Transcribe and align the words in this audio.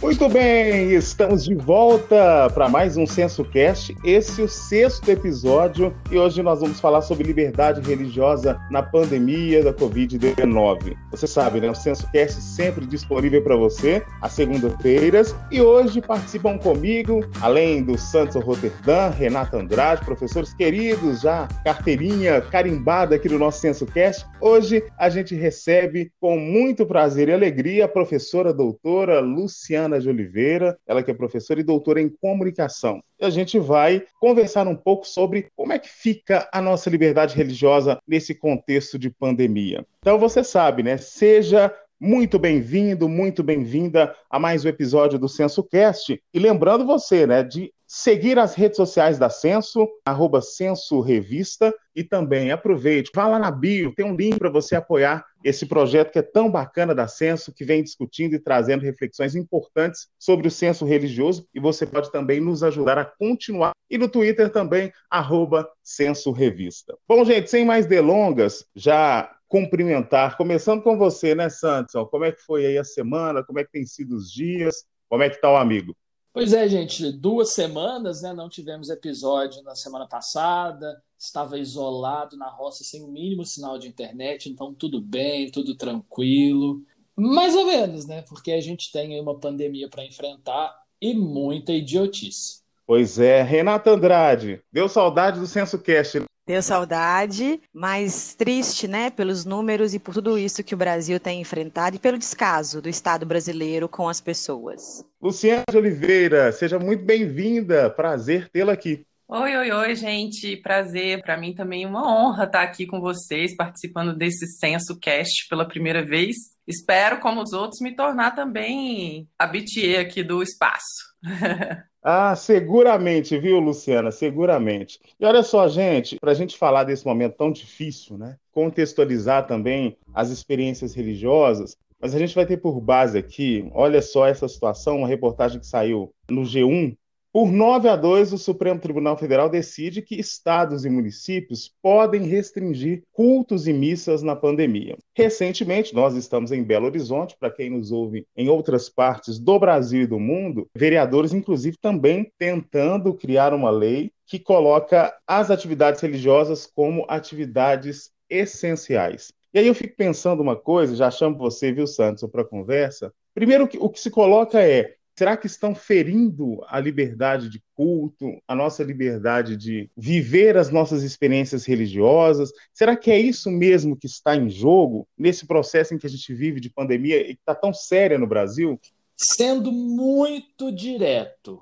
Muito 0.00 0.28
bem, 0.28 0.92
estamos 0.92 1.44
de 1.44 1.56
volta 1.56 2.48
para 2.54 2.68
mais 2.68 2.96
um 2.96 3.04
CensoCast, 3.04 3.96
esse 4.04 4.40
é 4.40 4.44
o 4.44 4.48
sexto 4.48 5.08
episódio 5.10 5.92
e 6.08 6.16
hoje 6.16 6.40
nós 6.40 6.60
vamos 6.60 6.78
falar 6.78 7.02
sobre 7.02 7.26
liberdade 7.26 7.80
religiosa 7.80 8.60
na 8.70 8.80
pandemia 8.80 9.62
da 9.64 9.74
Covid-19. 9.74 10.96
Você 11.10 11.26
sabe, 11.26 11.60
né? 11.60 11.68
O 11.68 11.74
CensoCast 11.74 12.40
sempre 12.40 12.86
disponível 12.86 13.42
para 13.42 13.56
você 13.56 14.00
às 14.22 14.32
segundas-feiras 14.34 15.34
e 15.50 15.60
hoje 15.60 16.00
participam 16.00 16.58
comigo, 16.58 17.28
além 17.40 17.82
do 17.82 17.98
Santos 17.98 18.36
Roterdã, 18.44 19.08
Renata 19.10 19.58
Andrade, 19.58 20.04
professores 20.04 20.54
queridos, 20.54 21.22
já 21.22 21.48
carteirinha 21.64 22.40
carimbada 22.40 23.16
aqui 23.16 23.28
do 23.28 23.38
nosso 23.38 23.60
CensoCast. 23.60 24.24
Hoje 24.40 24.84
a 24.96 25.10
gente 25.10 25.34
recebe 25.34 26.12
com 26.20 26.38
muito 26.38 26.86
prazer 26.86 27.28
e 27.28 27.32
alegria 27.32 27.86
a 27.86 27.88
professora 27.88 28.52
doutora 28.52 29.18
Luciana 29.18 29.87
Ana 29.88 30.00
de 30.00 30.08
Oliveira, 30.08 30.78
ela 30.86 31.02
que 31.02 31.10
é 31.10 31.14
professora 31.14 31.60
e 31.60 31.64
doutora 31.64 32.00
em 32.00 32.08
comunicação. 32.08 33.02
E 33.18 33.24
a 33.24 33.30
gente 33.30 33.58
vai 33.58 34.04
conversar 34.20 34.68
um 34.68 34.76
pouco 34.76 35.06
sobre 35.06 35.48
como 35.56 35.72
é 35.72 35.78
que 35.78 35.88
fica 35.88 36.48
a 36.52 36.62
nossa 36.62 36.88
liberdade 36.88 37.34
religiosa 37.34 37.98
nesse 38.06 38.34
contexto 38.34 38.98
de 38.98 39.10
pandemia. 39.10 39.84
Então 40.00 40.18
você 40.18 40.44
sabe, 40.44 40.82
né? 40.82 40.96
Seja 40.96 41.74
muito 42.00 42.38
bem-vindo, 42.38 43.08
muito 43.08 43.42
bem-vinda 43.42 44.14
a 44.30 44.38
mais 44.38 44.64
um 44.64 44.68
episódio 44.68 45.18
do 45.18 45.28
CensoCast. 45.28 46.22
E 46.32 46.38
lembrando 46.38 46.86
você, 46.86 47.26
né, 47.26 47.42
de 47.42 47.72
seguir 47.88 48.38
as 48.38 48.54
redes 48.54 48.76
sociais 48.76 49.18
da 49.18 49.28
Censo, 49.28 49.88
arroba 50.04 50.40
Censo 50.40 51.00
Revista, 51.00 51.74
e 51.96 52.04
também 52.04 52.52
aproveite, 52.52 53.10
vá 53.12 53.26
lá 53.26 53.38
na 53.38 53.50
bio, 53.50 53.92
tem 53.94 54.04
um 54.04 54.14
link 54.14 54.38
para 54.38 54.50
você 54.50 54.76
apoiar 54.76 55.24
esse 55.42 55.66
projeto 55.66 56.12
que 56.12 56.18
é 56.18 56.22
tão 56.22 56.50
bacana 56.50 56.94
da 56.94 57.06
Censo, 57.06 57.52
que 57.52 57.64
vem 57.64 57.82
discutindo 57.82 58.34
e 58.34 58.38
trazendo 58.38 58.82
reflexões 58.82 59.34
importantes 59.34 60.08
sobre 60.18 60.48
o 60.48 60.50
censo 60.50 60.84
religioso, 60.84 61.46
e 61.54 61.60
você 61.60 61.86
pode 61.86 62.10
também 62.10 62.40
nos 62.40 62.62
ajudar 62.62 62.98
a 62.98 63.04
continuar. 63.04 63.72
E 63.90 63.96
no 63.96 64.08
Twitter 64.08 64.50
também, 64.50 64.92
arroba 65.08 65.68
Censo 65.82 66.30
Revista. 66.32 66.96
Bom, 67.08 67.24
gente, 67.24 67.50
sem 67.50 67.64
mais 67.64 67.86
delongas, 67.86 68.66
já 68.74 69.34
cumprimentar, 69.48 70.36
começando 70.36 70.82
com 70.82 70.98
você, 70.98 71.34
né, 71.34 71.48
Santos? 71.48 71.94
Como 72.10 72.24
é 72.24 72.32
que 72.32 72.42
foi 72.42 72.66
aí 72.66 72.78
a 72.78 72.84
semana? 72.84 73.42
Como 73.42 73.58
é 73.58 73.64
que 73.64 73.72
tem 73.72 73.86
sido 73.86 74.14
os 74.16 74.30
dias? 74.30 74.84
Como 75.08 75.22
é 75.22 75.30
que 75.30 75.36
está 75.36 75.50
o 75.50 75.56
amigo? 75.56 75.96
Pois 76.32 76.52
é, 76.52 76.68
gente, 76.68 77.10
duas 77.10 77.54
semanas, 77.54 78.22
né? 78.22 78.32
Não 78.32 78.48
tivemos 78.48 78.90
episódio 78.90 79.62
na 79.62 79.74
semana 79.74 80.06
passada, 80.06 81.02
estava 81.18 81.58
isolado 81.58 82.36
na 82.36 82.48
roça 82.48 82.84
sem 82.84 83.02
o 83.02 83.08
mínimo 83.08 83.44
sinal 83.44 83.78
de 83.78 83.88
internet, 83.88 84.48
então 84.48 84.72
tudo 84.72 85.00
bem, 85.00 85.50
tudo 85.50 85.74
tranquilo. 85.76 86.82
Mais 87.16 87.56
ou 87.56 87.66
menos, 87.66 88.06
né? 88.06 88.22
Porque 88.22 88.52
a 88.52 88.60
gente 88.60 88.92
tem 88.92 89.20
uma 89.20 89.38
pandemia 89.38 89.88
para 89.88 90.04
enfrentar 90.04 90.72
e 91.00 91.14
muita 91.14 91.72
idiotice. 91.72 92.62
Pois 92.86 93.18
é, 93.18 93.42
Renata 93.42 93.90
Andrade, 93.90 94.62
deu 94.72 94.88
saudade 94.88 95.40
do 95.40 95.46
Censo 95.46 95.78
Cast. 95.78 96.22
Deu 96.48 96.62
saudade, 96.62 97.60
mas 97.74 98.34
triste, 98.34 98.88
né, 98.88 99.10
pelos 99.10 99.44
números 99.44 99.92
e 99.92 99.98
por 99.98 100.14
tudo 100.14 100.38
isso 100.38 100.64
que 100.64 100.74
o 100.74 100.78
Brasil 100.78 101.20
tem 101.20 101.42
enfrentado 101.42 101.96
e 101.96 101.98
pelo 101.98 102.16
descaso 102.16 102.80
do 102.80 102.88
Estado 102.88 103.26
brasileiro 103.26 103.86
com 103.86 104.08
as 104.08 104.18
pessoas. 104.18 105.04
Luciana 105.20 105.64
de 105.70 105.76
Oliveira, 105.76 106.50
seja 106.50 106.78
muito 106.78 107.04
bem-vinda. 107.04 107.90
Prazer 107.90 108.48
tê-la 108.48 108.72
aqui. 108.72 109.04
Oi, 109.30 109.54
oi, 109.54 109.70
oi, 109.70 109.94
gente. 109.94 110.56
Prazer. 110.56 111.20
Para 111.20 111.36
mim 111.36 111.52
também 111.52 111.84
uma 111.84 112.00
honra 112.02 112.44
estar 112.44 112.62
aqui 112.62 112.86
com 112.86 112.98
vocês, 112.98 113.54
participando 113.54 114.16
desse 114.16 114.46
Censo 114.58 114.98
Cast 114.98 115.46
pela 115.50 115.68
primeira 115.68 116.02
vez. 116.02 116.34
Espero, 116.66 117.20
como 117.20 117.42
os 117.42 117.52
outros, 117.52 117.78
me 117.82 117.94
tornar 117.94 118.30
também 118.30 119.28
habituê 119.38 119.98
aqui 119.98 120.22
do 120.22 120.42
espaço. 120.42 121.14
Ah, 122.00 122.34
seguramente, 122.36 123.36
viu, 123.36 123.58
Luciana? 123.58 124.10
Seguramente. 124.12 124.98
E 125.20 125.26
olha 125.26 125.42
só, 125.42 125.68
gente, 125.68 126.16
para 126.18 126.30
a 126.30 126.34
gente 126.34 126.56
falar 126.56 126.84
desse 126.84 127.04
momento 127.04 127.36
tão 127.36 127.50
difícil, 127.50 128.16
né? 128.16 128.36
Contextualizar 128.52 129.46
também 129.46 129.98
as 130.14 130.30
experiências 130.30 130.94
religiosas, 130.94 131.76
mas 132.00 132.14
a 132.14 132.18
gente 132.18 132.34
vai 132.34 132.46
ter 132.46 132.58
por 132.58 132.80
base 132.80 133.18
aqui, 133.18 133.68
olha 133.74 134.00
só 134.00 134.26
essa 134.26 134.48
situação, 134.48 134.98
uma 134.98 135.08
reportagem 135.08 135.58
que 135.58 135.66
saiu 135.66 136.14
no 136.30 136.42
G1 136.42 136.96
por 137.32 137.52
9 137.52 137.88
a 137.88 137.96
2, 137.96 138.32
o 138.32 138.38
Supremo 138.38 138.80
Tribunal 138.80 139.16
Federal 139.16 139.50
decide 139.50 140.00
que 140.00 140.18
estados 140.18 140.84
e 140.84 140.90
municípios 140.90 141.70
podem 141.82 142.22
restringir 142.22 143.02
cultos 143.12 143.66
e 143.66 143.72
missas 143.72 144.22
na 144.22 144.34
pandemia. 144.34 144.96
Recentemente, 145.14 145.94
nós 145.94 146.14
estamos 146.14 146.52
em 146.52 146.62
Belo 146.62 146.86
Horizonte, 146.86 147.36
para 147.38 147.50
quem 147.50 147.70
nos 147.70 147.92
ouve 147.92 148.26
em 148.36 148.48
outras 148.48 148.88
partes 148.88 149.38
do 149.38 149.58
Brasil 149.58 150.02
e 150.02 150.06
do 150.06 150.18
mundo, 150.18 150.68
vereadores, 150.74 151.34
inclusive, 151.34 151.76
também 151.80 152.32
tentando 152.38 153.12
criar 153.12 153.52
uma 153.52 153.70
lei 153.70 154.10
que 154.26 154.38
coloca 154.38 155.14
as 155.26 155.50
atividades 155.50 156.00
religiosas 156.00 156.66
como 156.66 157.04
atividades 157.08 158.10
essenciais. 158.28 159.32
E 159.52 159.58
aí 159.58 159.66
eu 159.66 159.74
fico 159.74 159.96
pensando 159.96 160.42
uma 160.42 160.56
coisa, 160.56 160.94
já 160.94 161.10
chamo 161.10 161.36
você, 161.38 161.72
viu, 161.72 161.86
Santos, 161.86 162.28
para 162.30 162.44
conversa. 162.44 163.12
Primeiro, 163.34 163.68
o 163.80 163.88
que 163.88 164.00
se 164.00 164.10
coloca 164.10 164.60
é 164.60 164.97
Será 165.18 165.36
que 165.36 165.48
estão 165.48 165.74
ferindo 165.74 166.64
a 166.68 166.78
liberdade 166.78 167.48
de 167.48 167.60
culto, 167.74 168.40
a 168.46 168.54
nossa 168.54 168.84
liberdade 168.84 169.56
de 169.56 169.90
viver 169.96 170.56
as 170.56 170.70
nossas 170.70 171.02
experiências 171.02 171.64
religiosas? 171.64 172.52
Será 172.72 172.96
que 172.96 173.10
é 173.10 173.18
isso 173.18 173.50
mesmo 173.50 173.96
que 173.96 174.06
está 174.06 174.36
em 174.36 174.48
jogo 174.48 175.08
nesse 175.18 175.44
processo 175.44 175.92
em 175.92 175.98
que 175.98 176.06
a 176.06 176.08
gente 176.08 176.32
vive 176.32 176.60
de 176.60 176.70
pandemia 176.70 177.20
e 177.20 177.34
que 177.34 177.40
está 177.40 177.52
tão 177.52 177.74
séria 177.74 178.16
no 178.16 178.28
Brasil? 178.28 178.80
Sendo 179.16 179.72
muito 179.72 180.70
direto, 180.70 181.60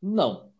não. 0.00 0.50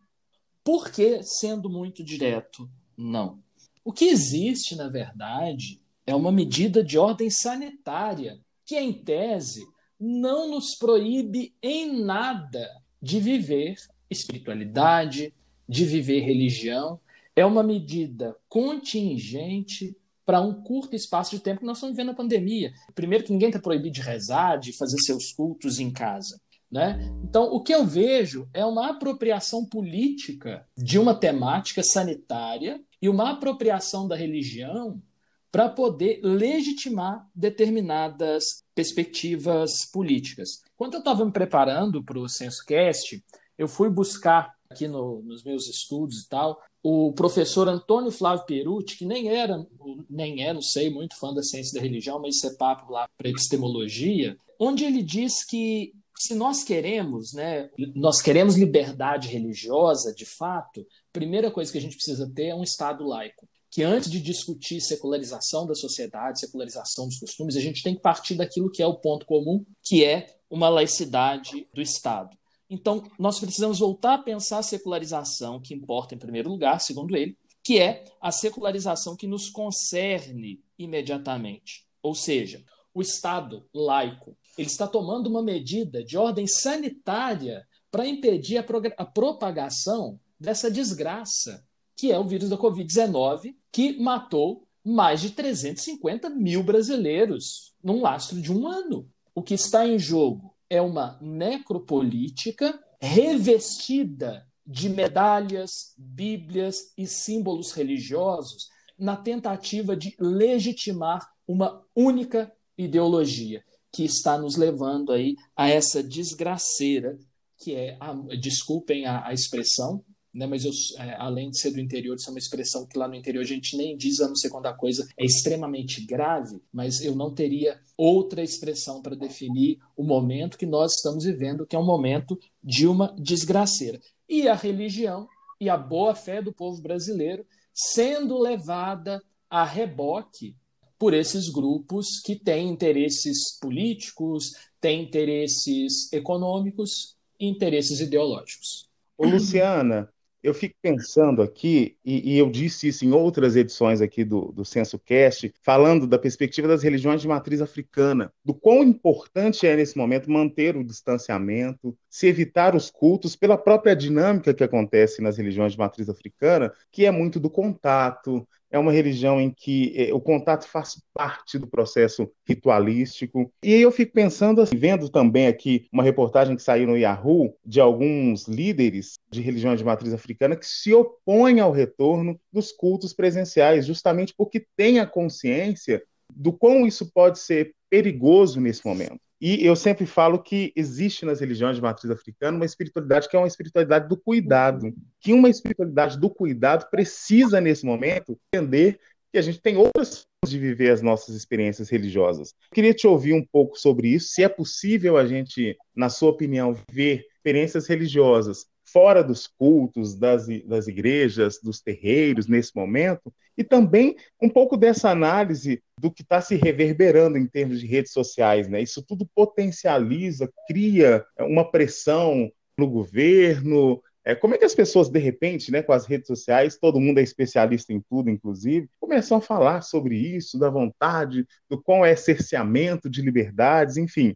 Por 0.63 0.91
que 0.91 1.23
sendo 1.23 1.71
muito 1.71 2.03
direto, 2.03 2.69
não? 2.95 3.39
O 3.83 3.91
que 3.91 4.05
existe, 4.05 4.75
na 4.75 4.87
verdade, 4.87 5.81
é 6.05 6.13
uma 6.13 6.31
medida 6.31 6.83
de 6.83 6.99
ordem 6.99 7.31
sanitária 7.31 8.39
que, 8.63 8.77
em 8.77 8.93
tese, 8.93 9.65
não 9.99 10.49
nos 10.49 10.75
proíbe 10.75 11.55
em 11.61 12.03
nada 12.03 12.69
de 13.01 13.19
viver 13.19 13.75
espiritualidade, 14.09 15.33
de 15.67 15.85
viver 15.85 16.21
religião. 16.21 16.99
É 17.35 17.45
uma 17.45 17.63
medida 17.63 18.35
contingente 18.47 19.95
para 20.25 20.41
um 20.41 20.53
curto 20.61 20.95
espaço 20.95 21.31
de 21.31 21.41
tempo 21.41 21.61
que 21.61 21.65
nós 21.65 21.77
estamos 21.77 21.95
vivendo 21.95 22.11
a 22.11 22.15
pandemia. 22.15 22.73
Primeiro, 22.93 23.23
que 23.23 23.31
ninguém 23.31 23.49
está 23.49 23.59
proibido 23.59 23.95
de 23.95 24.01
rezar, 24.01 24.57
de 24.57 24.73
fazer 24.73 24.97
seus 24.99 25.31
cultos 25.31 25.79
em 25.79 25.91
casa. 25.91 26.39
Né? 26.69 26.99
Então, 27.23 27.45
o 27.45 27.61
que 27.61 27.73
eu 27.73 27.85
vejo 27.85 28.49
é 28.53 28.65
uma 28.65 28.89
apropriação 28.89 29.65
política 29.65 30.67
de 30.77 30.99
uma 30.99 31.15
temática 31.15 31.81
sanitária 31.81 32.81
e 33.01 33.07
uma 33.07 33.31
apropriação 33.31 34.05
da 34.05 34.17
religião 34.17 35.01
para 35.49 35.69
poder 35.69 36.19
legitimar 36.21 37.25
determinadas 37.33 38.65
perspectivas 38.77 39.89
políticas. 39.91 40.61
Quando 40.77 40.93
eu 40.93 40.99
estava 40.99 41.25
me 41.25 41.31
preparando 41.31 42.03
para 42.03 42.19
o 42.19 42.29
CensoCast, 42.29 43.23
eu 43.57 43.67
fui 43.67 43.89
buscar 43.89 44.53
aqui 44.69 44.87
no, 44.87 45.23
nos 45.23 45.43
meus 45.43 45.67
estudos 45.67 46.21
e 46.21 46.29
tal 46.29 46.61
o 46.83 47.11
professor 47.11 47.67
Antônio 47.67 48.11
Flávio 48.11 48.45
Perucci, 48.45 48.97
que 48.97 49.05
nem 49.05 49.29
era, 49.29 49.65
nem 50.07 50.45
é, 50.45 50.53
não 50.53 50.61
sei, 50.61 50.89
muito 50.89 51.17
fã 51.17 51.33
da 51.33 51.41
ciência 51.41 51.73
da 51.73 51.81
religião, 51.81 52.19
mas 52.21 52.35
isso 52.35 52.47
é 52.47 52.53
papo 52.53 52.93
lá 52.93 53.09
para 53.17 53.29
epistemologia, 53.29 54.37
onde 54.59 54.85
ele 54.85 55.01
diz 55.01 55.43
que 55.43 55.91
se 56.17 56.33
nós 56.33 56.63
queremos, 56.63 57.33
né, 57.33 57.69
nós 57.93 58.21
queremos 58.21 58.55
liberdade 58.55 59.27
religiosa, 59.27 60.13
de 60.13 60.25
fato, 60.25 60.81
a 60.81 61.11
primeira 61.11 61.51
coisa 61.51 61.71
que 61.71 61.77
a 61.77 61.81
gente 61.81 61.95
precisa 61.95 62.31
ter 62.33 62.47
é 62.47 62.55
um 62.55 62.63
Estado 62.63 63.05
laico 63.05 63.47
que 63.69 63.83
antes 63.83 64.09
de 64.09 64.19
discutir 64.19 64.81
secularização 64.81 65.67
da 65.67 65.75
sociedade, 65.75 66.39
secularização 66.39 67.05
dos 67.07 67.19
costumes, 67.19 67.55
a 67.55 67.61
gente 67.61 67.83
tem 67.83 67.95
que 67.95 68.01
partir 68.01 68.35
daquilo 68.35 68.71
que 68.71 68.81
é 68.81 68.87
o 68.87 68.95
ponto 68.99 69.25
comum, 69.25 69.65
que 69.83 70.03
é 70.03 70.37
uma 70.49 70.69
laicidade 70.69 71.67
do 71.73 71.81
Estado. 71.81 72.37
Então, 72.69 73.03
nós 73.17 73.39
precisamos 73.39 73.79
voltar 73.79 74.15
a 74.15 74.23
pensar 74.23 74.59
a 74.59 74.63
secularização 74.63 75.61
que 75.61 75.73
importa 75.73 76.15
em 76.15 76.17
primeiro 76.17 76.49
lugar, 76.49 76.79
segundo 76.79 77.15
ele, 77.15 77.37
que 77.63 77.79
é 77.79 78.05
a 78.21 78.31
secularização 78.31 79.15
que 79.15 79.27
nos 79.27 79.49
concerne 79.49 80.61
imediatamente. 80.77 81.85
Ou 82.01 82.15
seja, 82.15 82.63
o 82.93 83.01
Estado 83.01 83.67
laico, 83.73 84.37
ele 84.57 84.67
está 84.67 84.87
tomando 84.87 85.27
uma 85.27 85.43
medida 85.43 86.03
de 86.03 86.17
ordem 86.17 86.47
sanitária 86.47 87.67
para 87.91 88.07
impedir 88.07 88.57
a, 88.57 88.65
a 88.97 89.05
propagação 89.05 90.19
dessa 90.39 90.69
desgraça 90.69 91.66
que 91.97 92.11
é 92.11 92.19
o 92.19 92.23
vírus 92.23 92.49
da 92.49 92.57
Covid-19, 92.57 93.55
que 93.71 93.99
matou 93.99 94.67
mais 94.85 95.19
de 95.19 95.31
350 95.31 96.29
mil 96.29 96.63
brasileiros 96.63 97.73
num 97.83 98.01
lastro 98.01 98.39
de 98.39 98.53
um 98.53 98.67
ano. 98.67 99.09
O 99.35 99.41
que 99.41 99.55
está 99.55 99.85
em 99.85 99.97
jogo 99.97 100.55
é 100.69 100.81
uma 100.81 101.17
necropolítica 101.19 102.79
revestida 103.01 104.47
de 104.65 104.89
medalhas, 104.89 105.93
bíblias 105.97 106.93
e 106.97 107.07
símbolos 107.07 107.71
religiosos 107.71 108.69
na 108.97 109.15
tentativa 109.15 109.95
de 109.95 110.15
legitimar 110.19 111.27
uma 111.47 111.83
única 111.95 112.51
ideologia, 112.77 113.63
que 113.91 114.03
está 114.03 114.37
nos 114.37 114.55
levando 114.55 115.11
aí 115.11 115.35
a 115.55 115.69
essa 115.69 116.03
desgraceira 116.03 117.17
que 117.57 117.73
é, 117.73 117.97
a, 117.99 118.13
desculpem 118.39 119.05
a, 119.05 119.27
a 119.27 119.33
expressão, 119.33 120.03
né, 120.37 120.45
mas 120.45 120.63
eu, 120.63 120.71
é, 120.99 121.15
além 121.17 121.49
de 121.49 121.59
ser 121.59 121.71
do 121.71 121.79
interior, 121.79 122.15
isso 122.15 122.29
é 122.29 122.31
uma 122.31 122.39
expressão 122.39 122.85
que 122.85 122.97
lá 122.97 123.07
no 123.07 123.15
interior 123.15 123.41
a 123.41 123.45
gente 123.45 123.75
nem 123.75 123.97
diz, 123.97 124.19
a 124.19 124.27
não 124.27 124.35
ser 124.35 124.49
quando 124.49 124.67
a 124.67 124.73
coisa 124.73 125.07
é 125.17 125.25
extremamente 125.25 126.05
grave, 126.05 126.61
mas 126.71 127.01
eu 127.01 127.15
não 127.15 127.33
teria 127.33 127.79
outra 127.97 128.43
expressão 128.43 129.01
para 129.01 129.15
definir 129.15 129.79
o 129.95 130.03
momento 130.03 130.57
que 130.57 130.65
nós 130.65 130.93
estamos 130.93 131.23
vivendo, 131.23 131.65
que 131.65 131.75
é 131.75 131.79
um 131.79 131.85
momento 131.85 132.37
de 132.63 132.85
uma 132.85 133.15
desgraceira. 133.17 133.99
E 134.29 134.47
a 134.47 134.53
religião 134.53 135.27
e 135.59 135.69
a 135.69 135.77
boa-fé 135.77 136.39
do 136.39 136.53
povo 136.53 136.81
brasileiro 136.81 137.43
sendo 137.73 138.37
levada 138.37 139.21
a 139.49 139.63
reboque 139.63 140.55
por 140.99 141.13
esses 141.13 141.49
grupos 141.49 142.19
que 142.23 142.35
têm 142.35 142.69
interesses 142.69 143.57
políticos, 143.59 144.51
têm 144.79 145.03
interesses 145.03 146.11
econômicos 146.13 147.15
e 147.39 147.47
interesses 147.47 147.99
ideológicos. 147.99 148.87
Ô, 149.17 149.25
Luciana, 149.25 150.11
eu 150.41 150.53
fico 150.53 150.75
pensando 150.81 151.41
aqui, 151.41 151.97
e, 152.05 152.33
e, 152.33 152.37
eu 152.37 152.49
disse 152.49 152.87
isso 152.87 153.05
em 153.05 153.11
outras 153.11 153.55
edições 153.55 154.01
aqui 154.01 154.23
do, 154.23 154.51
do 154.51 154.63
Censo 154.63 154.99
Cast, 154.99 155.53
falando 155.61 156.07
da 156.07 156.17
perspectiva 156.17 156.67
das 156.67 156.83
religiões 156.83 157.21
de 157.21 157.27
matriz 157.27 157.61
africana, 157.61 158.31
do 158.45 158.53
quão 158.53 158.83
importante 158.83 159.65
é 159.65 159.75
nesse 159.75 159.97
momento 159.97 160.31
manter 160.31 160.77
o 160.77 160.83
distanciamento, 160.83 161.97
se 162.09 162.27
evitar 162.27 162.75
os 162.75 162.89
cultos 162.89 163.35
pela 163.35 163.57
própria 163.57 163.95
dinâmica 163.95 164.53
que 164.53 164.63
acontece 164.63 165.21
nas 165.21 165.37
religiões 165.37 165.73
de 165.73 165.79
matriz 165.79 166.09
africana, 166.09 166.71
que 166.91 167.05
é 167.05 167.11
muito 167.11 167.39
do 167.39 167.49
contato, 167.49 168.47
é 168.69 168.77
uma 168.77 168.91
religião 168.91 169.39
em 169.39 169.49
que 169.49 169.93
é, 169.95 170.13
o 170.13 170.19
contato 170.19 170.67
faz 170.67 171.01
parte 171.13 171.57
do 171.57 171.67
processo 171.67 172.29
ritualístico. 172.47 173.51
E 173.63 173.73
eu 173.73 173.91
fico 173.91 174.13
pensando, 174.13 174.61
assim, 174.61 174.75
vendo 174.75 175.09
também 175.09 175.47
aqui 175.47 175.87
uma 175.91 176.03
reportagem 176.03 176.55
que 176.55 176.61
saiu 176.61 176.87
no 176.87 176.97
Yahoo 176.97 177.55
de 177.65 177.79
alguns 177.79 178.47
líderes 178.47 179.15
de 179.29 179.41
religiões 179.41 179.79
de 179.79 179.85
matriz 179.85 180.13
africana 180.13 180.55
que 180.55 180.65
se 180.65 180.93
opõem 180.93 181.59
ao 181.59 181.71
retorno 181.71 182.39
dos 182.51 182.71
cultos 182.71 183.13
presenciais, 183.13 183.85
justamente 183.85 184.33
porque 184.35 184.65
têm 184.75 184.99
a 184.99 185.07
consciência 185.07 186.03
do 186.33 186.51
quão 186.51 186.85
isso 186.85 187.11
pode 187.11 187.39
ser 187.39 187.73
perigoso 187.89 188.59
nesse 188.59 188.85
momento. 188.85 189.19
E 189.39 189.63
eu 189.63 189.75
sempre 189.75 190.05
falo 190.05 190.41
que 190.41 190.73
existe 190.75 191.25
nas 191.25 191.39
religiões 191.39 191.75
de 191.75 191.81
matriz 191.81 192.09
africana 192.09 192.57
uma 192.57 192.65
espiritualidade 192.65 193.29
que 193.29 193.35
é 193.35 193.39
uma 193.39 193.47
espiritualidade 193.47 194.07
do 194.07 194.17
cuidado, 194.17 194.93
que 195.19 195.31
uma 195.31 195.49
espiritualidade 195.49 196.19
do 196.19 196.29
cuidado 196.29 196.89
precisa, 196.89 197.61
nesse 197.61 197.85
momento, 197.85 198.37
entender 198.51 198.99
que 199.31 199.37
a 199.37 199.41
gente 199.41 199.61
tem 199.61 199.77
outras 199.77 200.25
formas 200.25 200.49
de 200.49 200.57
viver 200.57 200.89
as 200.89 201.01
nossas 201.01 201.35
experiências 201.35 201.89
religiosas. 201.89 202.55
Eu 202.71 202.75
queria 202.75 202.93
te 202.93 203.05
ouvir 203.05 203.33
um 203.33 203.45
pouco 203.45 203.77
sobre 203.77 204.07
isso, 204.07 204.29
se 204.29 204.43
é 204.43 204.49
possível 204.49 205.17
a 205.17 205.25
gente, 205.27 205.77
na 205.95 206.09
sua 206.09 206.29
opinião, 206.29 206.75
ver 206.91 207.25
experiências 207.37 207.87
religiosas 207.87 208.65
fora 208.91 209.23
dos 209.23 209.47
cultos, 209.47 210.15
das, 210.15 210.47
das 210.65 210.87
igrejas, 210.87 211.59
dos 211.61 211.81
terreiros 211.81 212.47
nesse 212.47 212.75
momento, 212.75 213.33
e 213.57 213.63
também 213.63 214.15
um 214.41 214.49
pouco 214.49 214.77
dessa 214.77 215.09
análise 215.09 215.81
do 215.99 216.11
que 216.11 216.21
está 216.21 216.39
se 216.39 216.55
reverberando 216.55 217.37
em 217.37 217.47
termos 217.47 217.79
de 217.79 217.87
redes 217.87 218.11
sociais. 218.11 218.67
Né? 218.67 218.81
Isso 218.81 219.01
tudo 219.01 219.27
potencializa, 219.35 220.51
cria 220.67 221.25
uma 221.39 221.69
pressão 221.69 222.51
no 222.77 222.87
governo. 222.87 224.01
É, 224.23 224.35
como 224.35 224.53
é 224.53 224.57
que 224.57 224.65
as 224.65 224.75
pessoas, 224.75 225.09
de 225.09 225.19
repente, 225.19 225.71
né, 225.71 225.81
com 225.81 225.93
as 225.93 226.05
redes 226.05 226.27
sociais, 226.27 226.77
todo 226.77 226.99
mundo 226.99 227.19
é 227.19 227.23
especialista 227.23 227.93
em 227.93 228.01
tudo, 228.09 228.29
inclusive, 228.29 228.89
começam 228.99 229.37
a 229.37 229.41
falar 229.41 229.81
sobre 229.81 230.15
isso, 230.15 230.59
da 230.59 230.69
vontade, 230.69 231.45
do 231.69 231.81
qual 231.81 232.05
é 232.05 232.15
cerceamento 232.15 233.09
de 233.09 233.21
liberdades, 233.21 233.97
enfim. 233.97 234.35